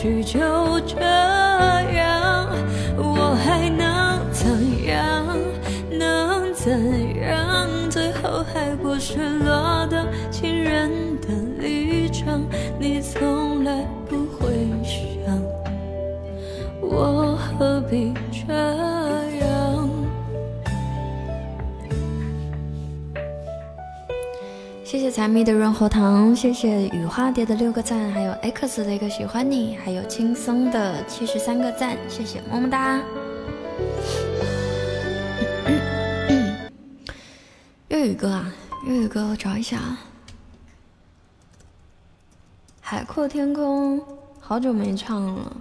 [0.00, 2.48] 结局就这样，
[2.96, 5.26] 我还能怎样？
[5.90, 7.68] 能怎样？
[7.90, 10.90] 最后还不是落得情人
[11.20, 11.28] 的
[11.58, 12.40] 立场，
[12.78, 15.38] 你从来不会想。
[16.80, 19.90] 我何必这样？
[24.82, 33.02] 谢谢财迷的润喉糖，谢谢花蝶的六个赞，还有 X 的一个喜欢你，还有轻松的七十三个赞，谢谢么么哒。
[37.88, 38.54] 粤语歌啊，
[38.86, 39.98] 粤语歌我找一下啊，
[42.80, 43.98] 《海阔天空》
[44.40, 45.56] 好久没唱了。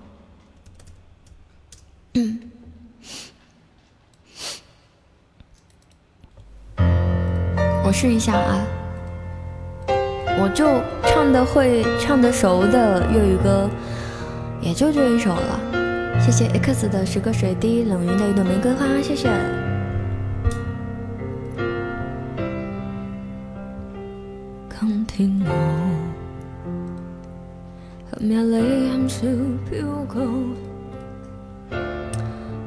[7.84, 8.64] 我试一下啊，
[10.42, 13.70] 我就唱的会，唱的熟的粤语歌
[14.62, 15.60] 也就这一首了。
[16.22, 19.30] 谢谢 x 的十个水滴，冷云的一朵玫瑰花，谢谢。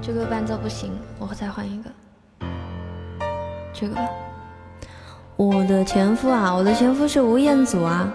[0.02, 1.90] 这个伴奏不行，我再换一个。
[3.72, 4.31] 这个。
[5.42, 8.08] 我的前夫啊，我的前夫是吴彦祖啊。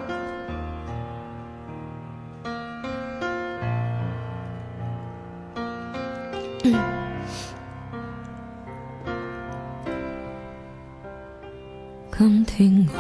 [12.18, 13.00] 今天我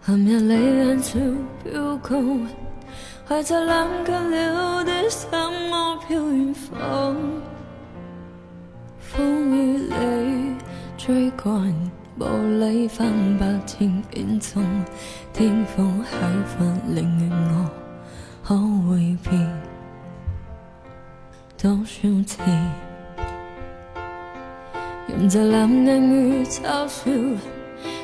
[0.00, 1.18] 含眼泪眼珠
[1.64, 2.16] 飘高，
[3.26, 7.16] 还在栏杆留地向我飘远方，
[11.44, 11.74] 追赶，
[12.18, 12.24] 无
[12.58, 14.64] 理分白天变踪，
[15.34, 16.16] 天风海
[16.56, 17.06] 风令
[17.50, 17.70] 我
[18.42, 18.56] 可
[18.88, 19.62] 会变
[21.60, 22.42] 多少次？
[25.06, 27.10] 人在蓝眼与嘲笑，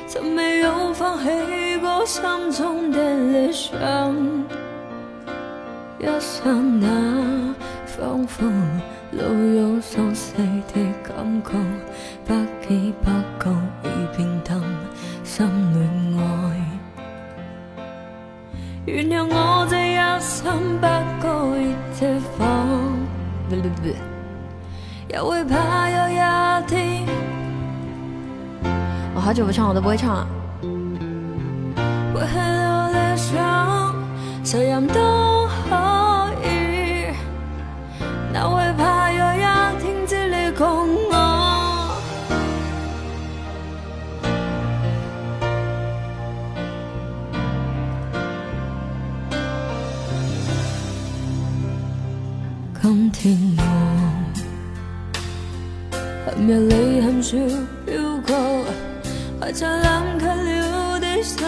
[0.07, 2.21] 从没有放弃过心
[2.51, 3.71] 中的理想。
[5.97, 7.55] 一刹那，
[7.87, 8.45] 仿佛
[9.11, 9.19] 路
[9.55, 10.33] 有相似
[10.73, 11.51] 的感觉，
[12.25, 12.33] 不
[12.65, 13.09] 羁不
[13.39, 13.51] 觉
[13.83, 14.61] 已变淡，
[15.23, 15.79] 心恋
[16.17, 16.21] 爱。
[18.85, 20.87] 原谅我这一生不
[21.21, 21.27] 该
[21.99, 22.39] 的放。
[25.09, 26.15] 也会怕有一
[26.67, 27.05] 天，
[29.13, 30.27] 我好久不唱，我都不会唱了。
[32.13, 33.93] 会流泪伤，
[34.41, 35.40] 怎样都。
[38.33, 39.39] 那会怕有一
[39.81, 40.65] 天只你共
[41.09, 41.13] 我。
[52.81, 53.61] 今天我。
[56.25, 57.37] 含眼泪，含笑
[57.85, 57.91] 飘
[58.25, 58.65] 过，
[59.39, 61.47] 还在栏杆留地向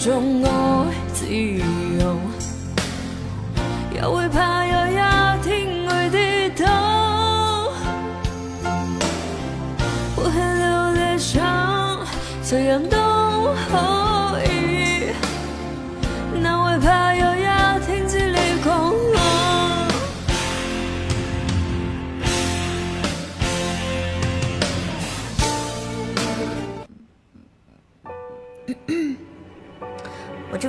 [0.00, 0.08] 羁
[0.42, 0.79] 放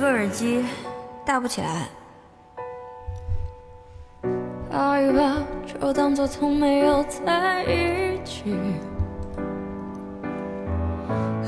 [0.02, 0.64] 个耳机
[1.24, 1.86] 戴不起来，
[4.68, 8.56] 怕与怕就当作从没有在一起。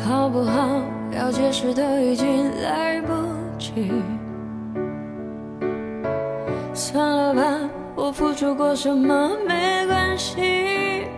[0.07, 0.69] 好不好？
[1.11, 3.13] 要解释都已经来不
[3.59, 3.91] 及。
[6.73, 7.43] 算了吧，
[7.97, 11.09] 我付出过什么没关系。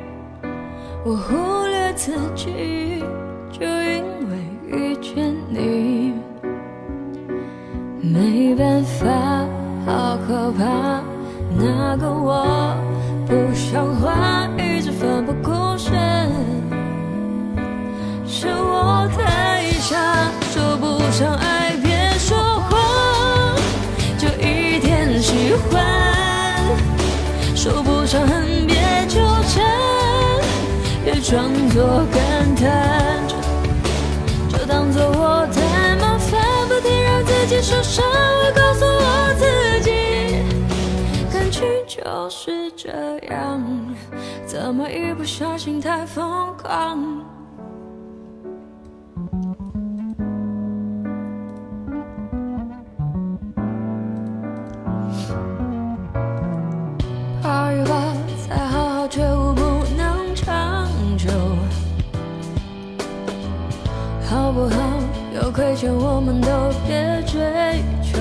[1.05, 3.05] 我忽略自己，
[3.53, 5.86] 就因为遇见你。
[8.47, 9.09] 没办法，
[9.85, 11.03] 好可怕，
[11.59, 12.77] 那个我
[13.27, 15.93] 不像话，一直奋不顾身。
[18.25, 22.39] 是我太傻，说不上爱别说
[22.71, 23.57] 谎，
[24.17, 25.83] 就一点喜欢；
[27.57, 28.77] 说不上恨别
[29.09, 29.65] 纠缠，
[31.05, 33.26] 别装作感叹，
[37.49, 38.05] 接受伤。
[38.05, 39.91] 我告诉我自己，
[41.33, 42.91] 感情就是这
[43.29, 43.63] 样，
[44.47, 47.25] 怎么一不小心太疯狂？
[65.57, 66.49] 亏欠我们都
[66.87, 67.41] 别追
[68.03, 68.19] 求，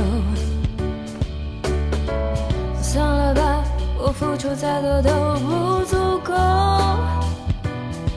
[2.81, 3.61] 算了吧，
[3.99, 5.09] 我付出再多都
[5.41, 6.33] 不足够。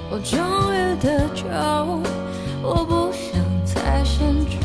[0.08, 0.38] 我终
[0.72, 1.44] 于得救，
[2.62, 4.56] 我不想再献丑。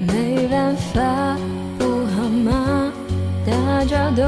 [0.00, 1.36] 没办法，
[1.78, 1.84] 不
[2.16, 2.90] 好吗？
[3.44, 4.22] 大家都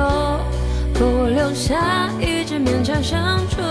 [0.93, 3.63] 不留下，一直勉强相处，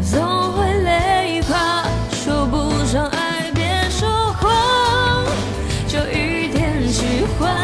[0.00, 0.22] 总
[0.52, 1.13] 会累。
[1.48, 4.08] 怕说不上爱，别说
[4.40, 5.26] 谎，
[5.86, 7.54] 就一点喜欢。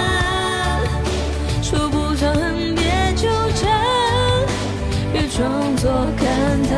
[1.63, 3.71] 说不上恨，别纠缠，
[5.13, 6.71] 别装作感叹。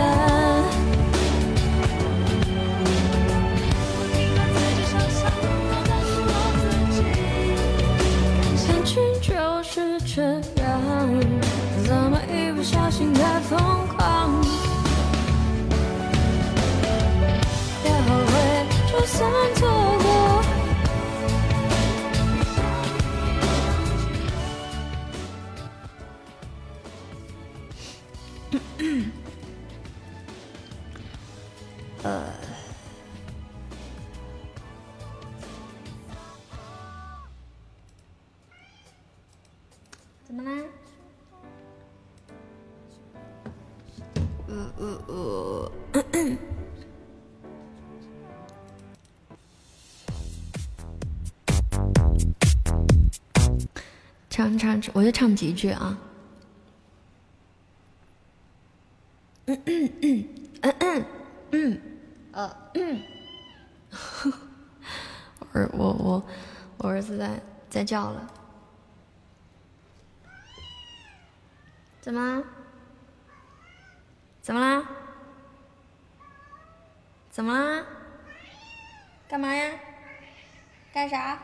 [8.65, 9.33] 感情就
[9.63, 10.23] 是这
[10.63, 10.73] 样，
[11.85, 13.82] 怎么一不小心太疯。
[19.23, 19.69] 算错
[20.03, 20.43] 过。
[32.03, 32.25] 呃。
[40.27, 40.51] 怎么啦？
[44.49, 45.73] 呃呃呃，
[54.59, 55.99] 唱唱，我就唱几句啊。
[59.47, 61.05] 嗯嗯嗯嗯嗯
[61.51, 61.81] 嗯，
[62.33, 63.03] 呃嗯，
[65.53, 66.23] 我我我
[66.79, 68.31] 我儿子在在叫了。
[72.01, 72.43] 怎么？
[74.41, 74.89] 怎么啦？
[77.31, 77.85] 怎么啦？
[79.29, 79.73] 干嘛呀？
[80.93, 81.39] 干啥？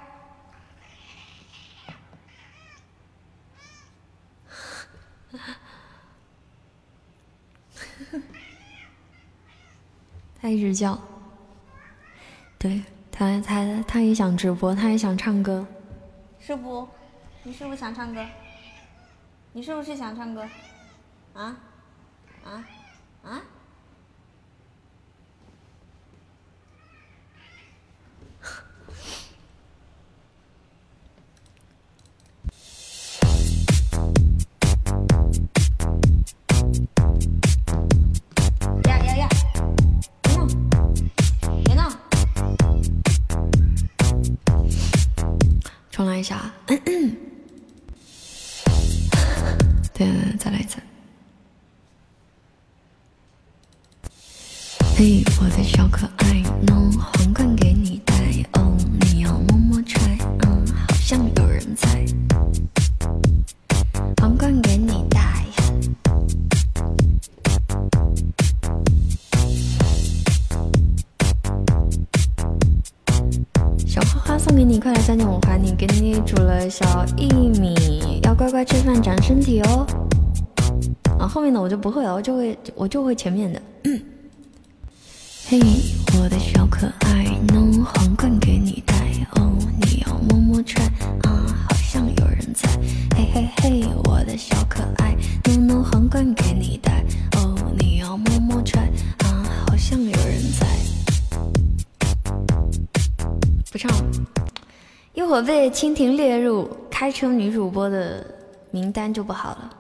[10.41, 10.99] 他一直叫，
[12.59, 15.67] 对他，他他也想直播，他也想唱歌，
[16.39, 16.89] 是不？
[17.43, 18.25] 你是不是想唱歌？
[19.53, 20.49] 你是不是想唱歌？
[21.35, 21.57] 啊？
[22.45, 22.65] 啊？
[23.25, 23.43] 啊？
[45.99, 46.55] 重来一下。
[49.93, 50.07] 对，
[50.39, 50.79] 再来一次。
[54.97, 56.41] 嘿，我的小可爱，
[74.89, 77.29] 快乐三点五环你，给你煮了小薏
[77.61, 77.75] 米，
[78.23, 79.87] 要乖乖吃饭长身体哦。
[81.19, 83.61] 啊，后面的我就不会了，我就会我就会前面的。
[85.47, 85.61] 嘿，
[86.19, 88.33] 我的小可爱，弄皇冠
[105.29, 108.25] 一会儿被蜻蜓列入开车女主播的
[108.71, 109.71] 名单就不好了。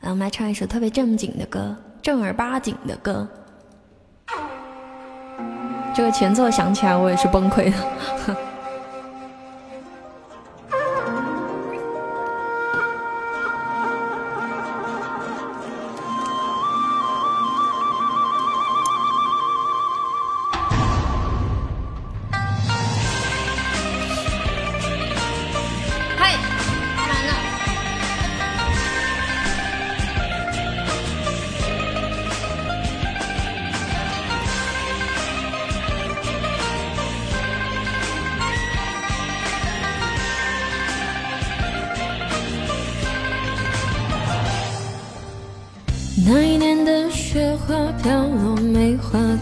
[0.00, 3.26] 来，我们来唱一首特别正经的歌，正儿八经的歌。
[5.94, 8.36] 这个前奏响起来，我也是崩溃的。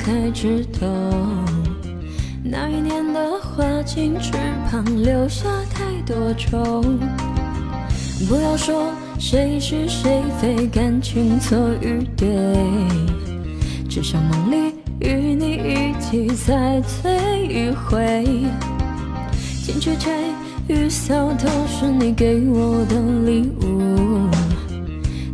[0.06, 0.86] 才知道
[2.44, 4.30] 那一年的花清池
[4.70, 6.80] 旁留下太多愁。
[8.28, 12.28] 不要说谁是谁非感情错与对
[13.88, 17.10] 只想梦里与你一起再醉
[17.48, 18.24] 一回。
[19.64, 20.12] 金雀钗
[20.68, 22.94] 玉搔头是你给我的
[23.24, 24.30] 礼物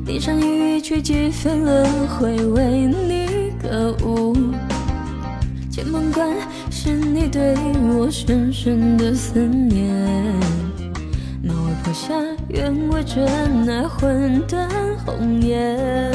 [0.06, 4.34] 地上羽衣曲几番轮回为你歌舞
[7.32, 7.56] 对
[7.96, 9.88] 我深深的思念。
[11.42, 12.14] 马嵬坡下，
[12.48, 13.26] 愿为真
[13.66, 14.68] 爱魂断
[15.06, 16.12] 红颜。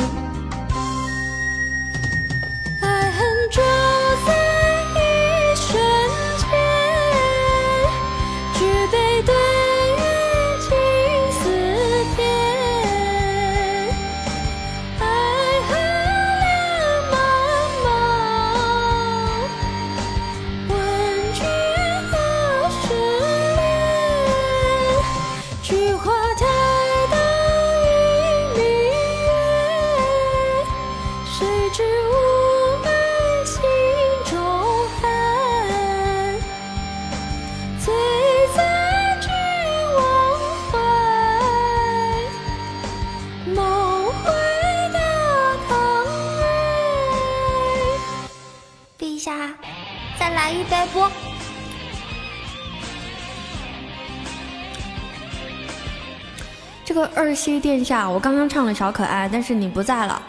[57.48, 60.22] 七殿下我刚刚唱了小可爱但是你不在了。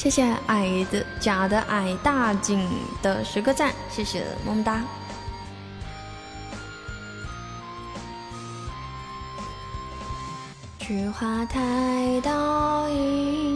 [0.00, 2.66] 谢谢矮的假的矮大景
[3.02, 4.82] 的十个赞，谢谢么么哒。
[10.78, 13.49] 菊花台倒影。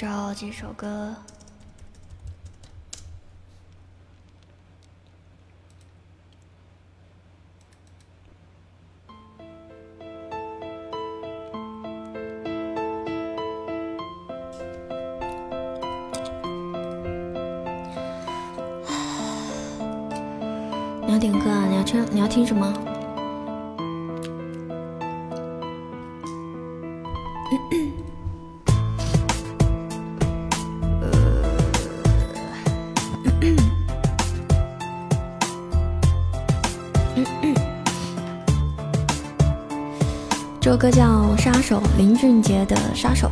[0.00, 1.14] 找几首歌。
[21.06, 21.66] 你要点歌啊？
[21.68, 22.89] 你要听，你要听什么？
[40.80, 41.04] 歌叫
[41.36, 43.30] 《杀手》，林俊杰的《杀手》。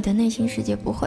[0.00, 1.06] 你的内心世界不会。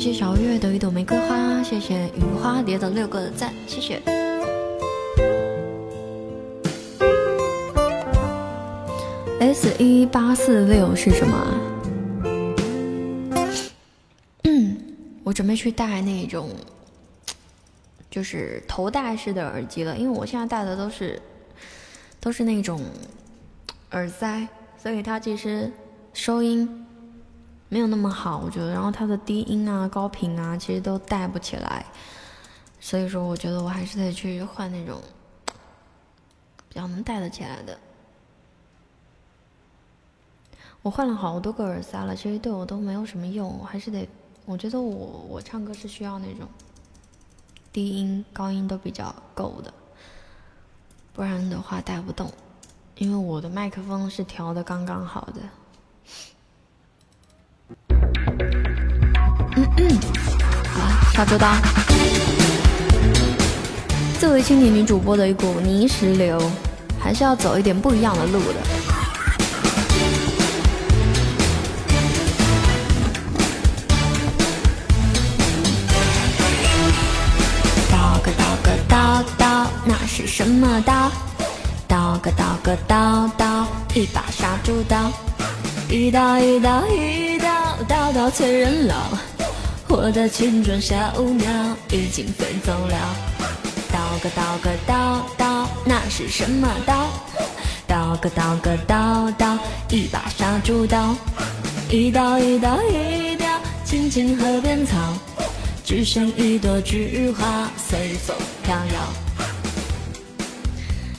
[0.00, 4.00] 谢谢小月的一朵玫瑰花，谢谢雨花蝶的六个赞，谢谢。
[9.38, 11.60] S 一八四六是什么？
[15.22, 16.48] 我准备去戴那种，
[18.10, 21.20] 就是头戴式的耳机了，因为我现在戴的都是
[22.18, 22.80] 都是那种
[23.90, 24.48] 耳塞，
[24.82, 25.70] 所以它其实
[26.14, 26.86] 收音
[27.70, 31.86] 没有那么好，我觉得，然后它的低音啊、高频啊，其实都带不起来，
[32.80, 35.00] 所以说我觉得我还是得去换那种
[36.68, 37.78] 比较能带得起来的。
[40.82, 44.08] 我换了好多个耳塞了，其实对我都没有什么用，我还是得，
[44.46, 46.48] 我觉得我我唱歌是需要那种
[47.72, 49.72] 低音高音都比较够的，
[51.12, 52.32] 不然的话带不动，
[52.96, 55.40] 因为我的麦克风是调的刚刚好的。
[59.56, 59.98] 嗯嗯，
[60.74, 61.48] 好，下周到。
[64.18, 66.40] 作为青年女主播的一股泥石流，
[66.98, 68.60] 还是要走一点不一样的路的。
[77.90, 81.10] 刀个刀个刀刀，那是什么刀？
[81.88, 85.10] 刀个刀个刀刀，一把杀猪刀。
[85.88, 87.38] 一刀一刀一
[87.88, 88.94] 刀，刀催人老。
[89.88, 91.50] 我的青春小鸟
[91.90, 93.16] 已经飞走了。
[93.92, 97.08] 刀个刀个刀刀，那是什么刀？
[97.86, 99.58] 刀个刀个刀刀，
[99.88, 101.14] 一把杀猪刀。
[101.90, 103.46] 一刀一刀一刀，
[103.84, 104.96] 青青河边草。
[105.84, 109.12] 只剩一朵菊花随风飘摇。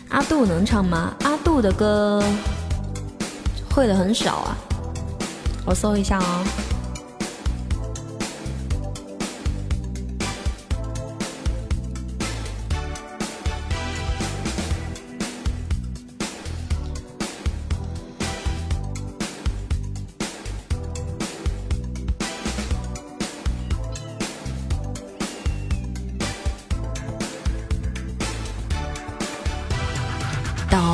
[0.07, 1.13] 阿杜能唱吗？
[1.23, 2.23] 阿杜的歌
[3.69, 4.57] 会的很少啊，
[5.65, 6.45] 我搜一下哦。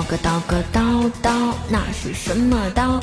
[0.10, 0.82] 个刀个刀
[1.22, 2.98] 刀，那是什么刀？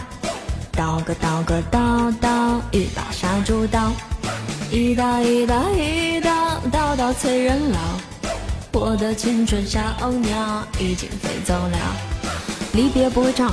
[0.76, 3.92] 刀个刀个刀刀，一把杀猪刀。
[4.72, 7.78] 一刀一刀一刀，刀刀催人老。
[8.72, 9.80] 我的青春小
[10.10, 11.78] 鸟已经飞走了。
[12.72, 13.52] 离别不会唱。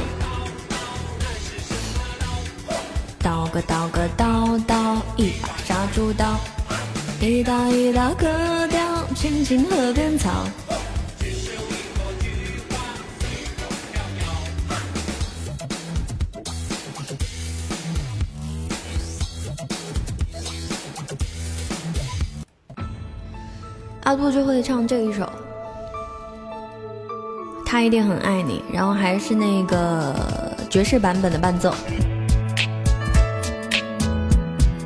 [3.19, 6.39] 刀个刀个刀刀，一把杀猪刀。
[7.19, 8.81] 一刀一刀割掉
[9.15, 10.43] 青青河边草。
[24.11, 25.25] 阿杜就会唱这一首，
[27.65, 30.13] 他一定很爱你，然后还是那个
[30.69, 31.73] 爵士版本的伴奏。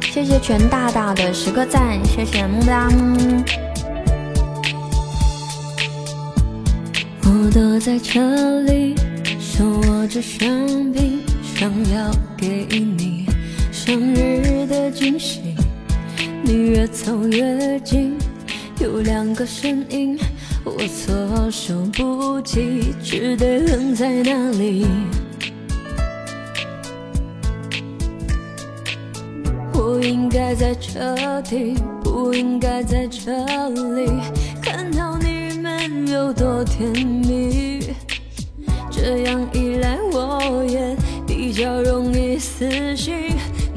[0.04, 2.88] 谢谢全大大的十个赞，谢谢么么哒。
[7.24, 8.94] 我躲在车里，
[9.40, 10.48] 手握着香
[10.92, 13.26] 槟，想要给你
[13.72, 15.56] 生日的惊喜。
[16.44, 18.16] 你越走越近，
[18.86, 20.16] 有两个声音，
[20.64, 24.86] 我措手不及，只得愣在那里。
[29.74, 33.32] 不应该在车底，不应该在这
[33.70, 34.08] 里
[34.62, 37.92] 看到你们有多甜蜜。
[38.92, 40.96] 这样一来，我也
[41.26, 43.32] 比较容易死心，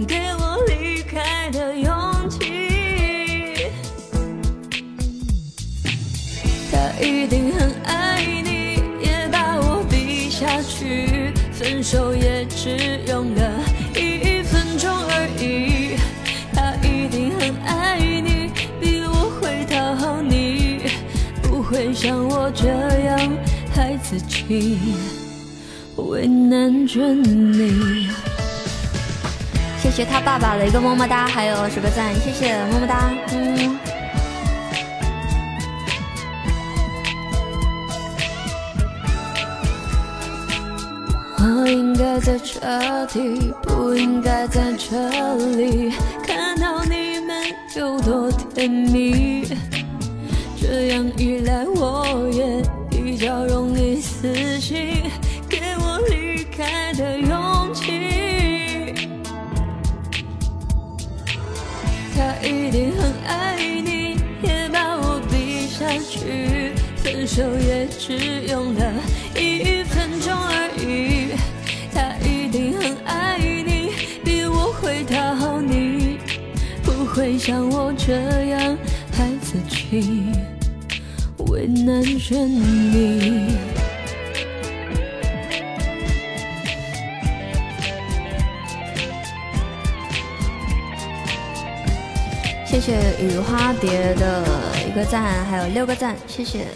[0.06, 1.90] 给我离开的勇
[6.78, 13.64] 他一定很爱你，也把我比下去，分手也只用了
[13.96, 15.96] 一分钟而已。
[16.54, 20.82] 他一定很爱你，比我会讨好你，
[21.42, 23.18] 不会像我这样
[23.74, 24.78] 害自己，
[25.96, 28.08] 为难着你。
[29.82, 33.10] 谢谢他爸爸的一个么么哒，还有十个赞，谢谢么么哒。
[33.32, 33.87] 嗯。
[41.50, 42.60] 我应该在车
[43.06, 45.90] 底，不应该在这里
[46.22, 47.38] 看到你们。
[47.76, 49.46] 有多甜蜜，
[50.60, 55.02] 这样一来我也比较容易死心，
[55.48, 57.84] 给我离开的勇气。
[62.16, 68.92] 他一定很爱你，也把我比下去，分手也只用了
[69.36, 69.84] 一
[77.48, 78.76] 像我这样
[79.10, 80.30] 孩子气，
[81.50, 83.56] 为难着你。
[92.66, 94.44] 谢谢雨花蝶的
[94.86, 96.66] 一个赞，还有六个赞，谢谢。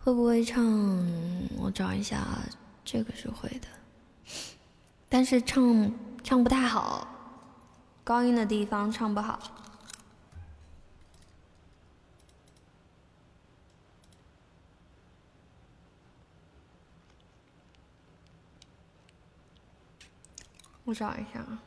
[0.00, 0.60] 会不会唱？
[1.56, 2.26] 我找一下，
[2.84, 3.68] 这个是会的，
[5.08, 5.92] 但是唱
[6.24, 7.13] 唱不太好。
[8.04, 9.40] 高音的地方唱不好，
[20.84, 21.62] 我找一下啊。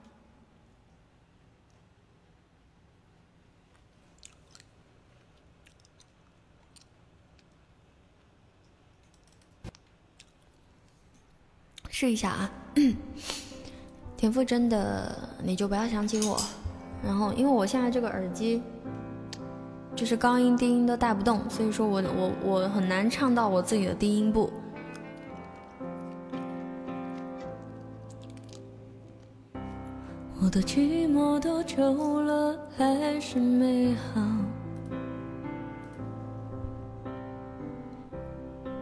[11.90, 12.52] 试一下啊。
[14.18, 16.42] 田馥甄的你就不要想起我，
[17.06, 18.62] 然后因为我现在这个耳机
[19.96, 24.52] 就是高音低音都带不动，所以说我我我很难唱到我自己的低音部。
[30.42, 34.22] 我的寂寞多久了还是没好？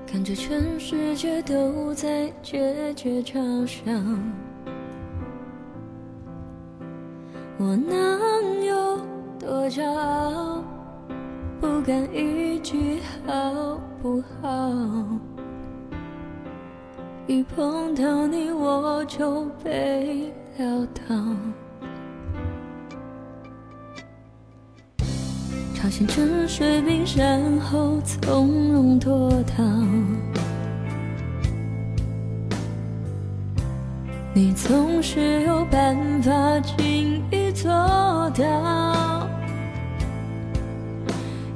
[0.05, 3.91] 感觉全世界都在窃窃嘲笑。
[7.57, 8.97] 我能有
[9.39, 10.61] 多骄傲？
[11.61, 14.71] 不敢一句好不好？
[17.27, 21.15] 一碰到你我就被撂倒。
[25.73, 29.63] 朝鲜沉睡冰山后从容脱逃。
[34.37, 37.71] 你总是有办法轻易做
[38.37, 39.25] 到，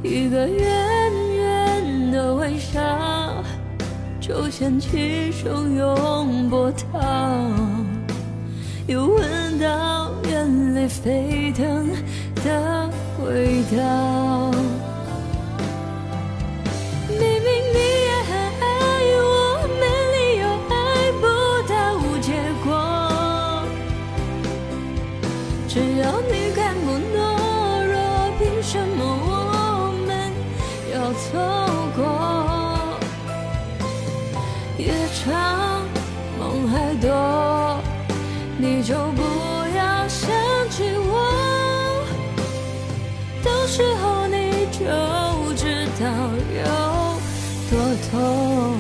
[0.02, 2.80] 一个圆圆的微笑
[4.22, 6.98] 就掀起汹涌波涛，
[8.88, 11.86] 又闻到眼泪沸腾
[12.46, 12.90] 的
[13.26, 14.54] 味道。
[35.24, 35.84] 长，
[36.40, 37.82] 梦还多，
[38.58, 39.22] 你就不
[39.76, 40.30] 要想
[40.70, 42.06] 起我。
[43.44, 44.86] 到时候你就
[45.56, 46.06] 知道
[46.56, 46.64] 有
[47.70, 47.72] 多
[48.10, 48.78] 痛。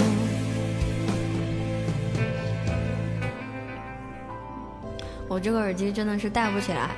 [5.27, 6.89] 我这个耳机真的是戴不起来。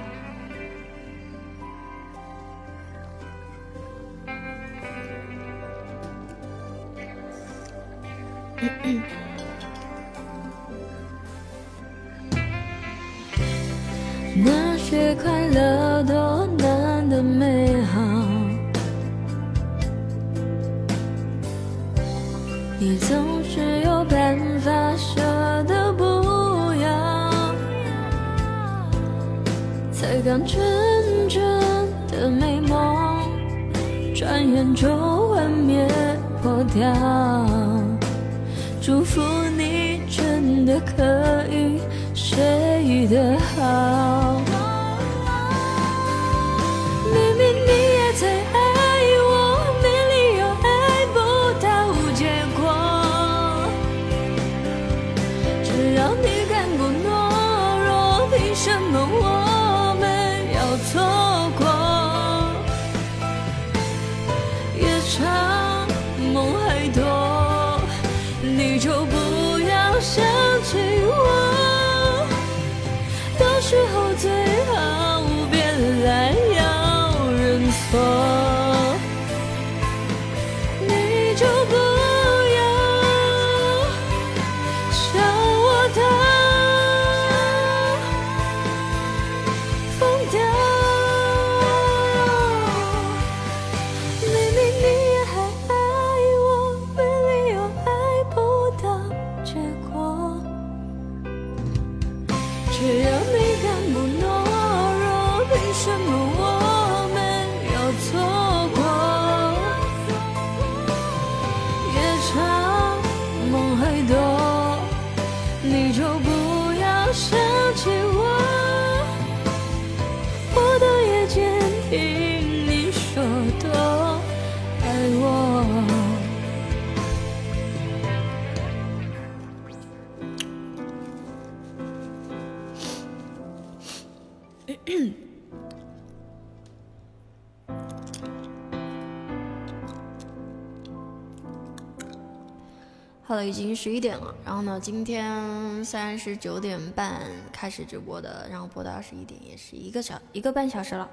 [143.44, 144.34] 已经十一点了。
[144.46, 151.10] 然后呢，今天虽然是九点半开始直播的，然后播到二十一点，也是一个小一个半小时了。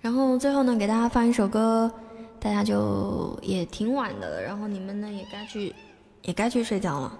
[0.00, 1.92] 然后最后呢，给大家放一首歌，
[2.38, 5.74] 大家就也挺晚的了，然后你们呢也该去
[6.22, 7.18] 也该去睡觉了，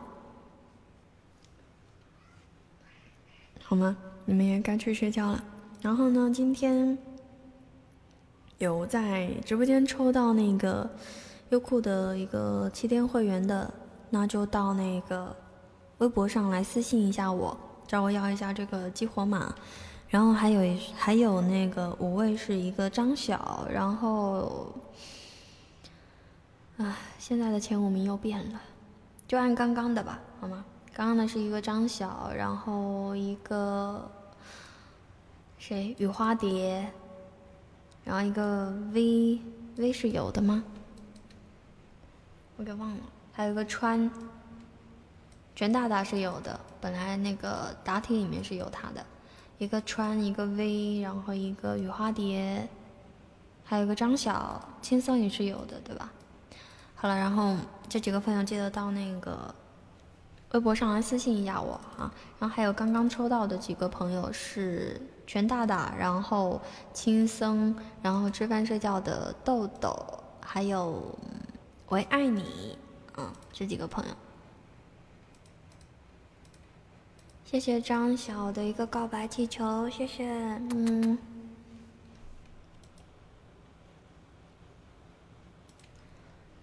[3.64, 3.96] 好吗？
[4.24, 5.42] 你们也该去睡觉了。
[5.80, 6.96] 然后呢，今天
[8.58, 10.88] 有在直播间抽到那个
[11.50, 13.72] 优酷的一个七天会员的，
[14.10, 15.34] 那就到那个
[15.98, 17.56] 微博上来私信一下我，
[17.86, 19.54] 找我要一下这个激活码。
[20.08, 24.72] 然后还有还有那个五位是一个张晓，然后，
[26.78, 28.58] 唉，现在的前五名又变了，
[29.26, 30.64] 就按刚刚的吧，好吗？
[30.94, 34.10] 刚刚的是一个张晓，然后一个
[35.58, 36.90] 谁雨花蝶，
[38.02, 39.40] 然后一个 V
[39.76, 40.64] V 是有的吗？
[42.58, 42.96] 我给忘了，
[43.32, 44.10] 还有一个川，
[45.54, 49.06] 全大大是有的，本来那个答题里面是有他的，
[49.58, 52.68] 一个川，一个 V，然后一个雨花蝶，
[53.62, 56.10] 还有个张晓，轻松也是有的，对吧？
[56.96, 57.54] 好了，然后
[57.88, 59.54] 这几个朋友记得到那个
[60.50, 66.60] 微博上来私信一下我啊，然后还有刚刚抽到的几个朋友是全大大，然后
[66.92, 67.72] 轻松，
[68.02, 69.96] 然后吃饭睡觉的豆豆，
[70.40, 71.16] 还有
[71.88, 72.76] 我也爱你，
[73.16, 74.14] 嗯，这几个朋友。
[77.46, 81.18] 谢谢张晓的一个告白气球，谢谢，嗯。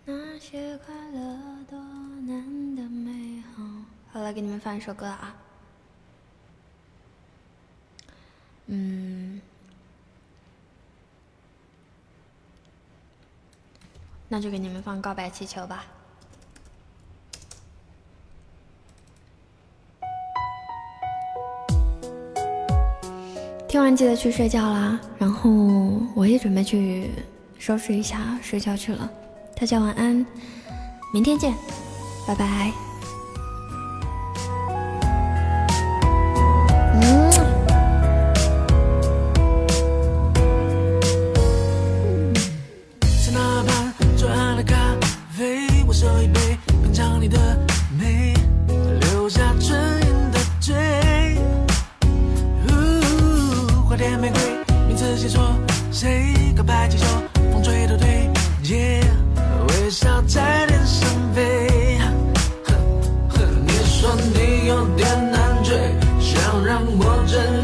[0.06, 3.64] 那些快乐多难的美好。
[4.12, 5.36] 好了，给你们放一首歌啊。
[8.68, 9.42] 嗯，
[14.36, 15.86] 那就给你们放《告白气球》吧。
[23.66, 25.50] 听完记得去睡觉啦，然后
[26.14, 27.12] 我也准备去
[27.58, 29.10] 收拾一下，睡觉去了。
[29.56, 30.26] 大家晚安，
[31.14, 31.54] 明天见，
[32.28, 32.85] 拜拜。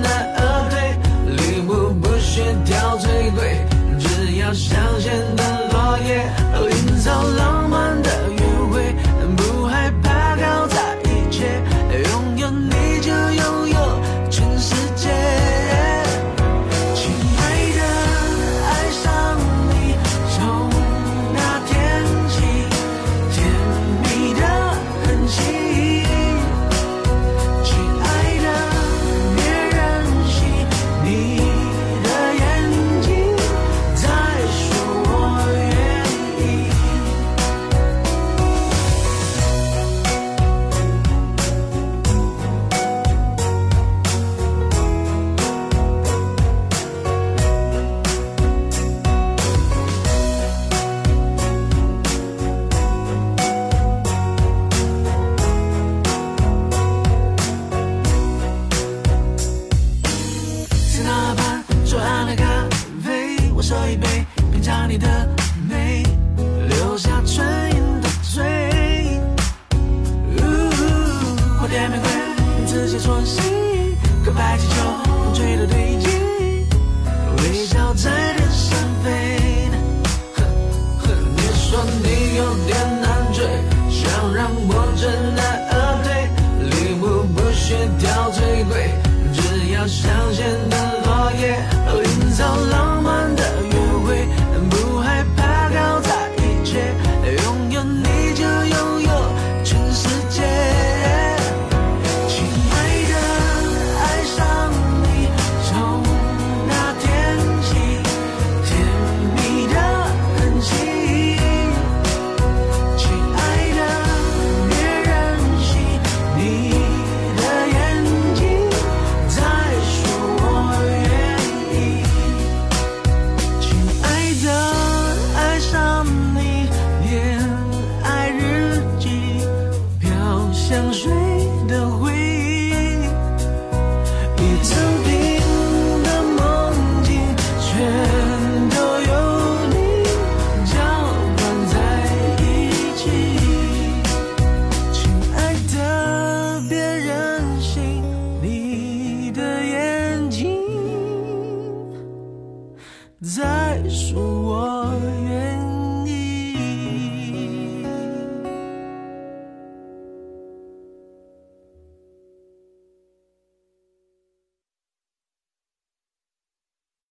[0.02, 3.66] 难而退礼物不需挑最贵
[4.00, 6.41] 只要香榭的落叶。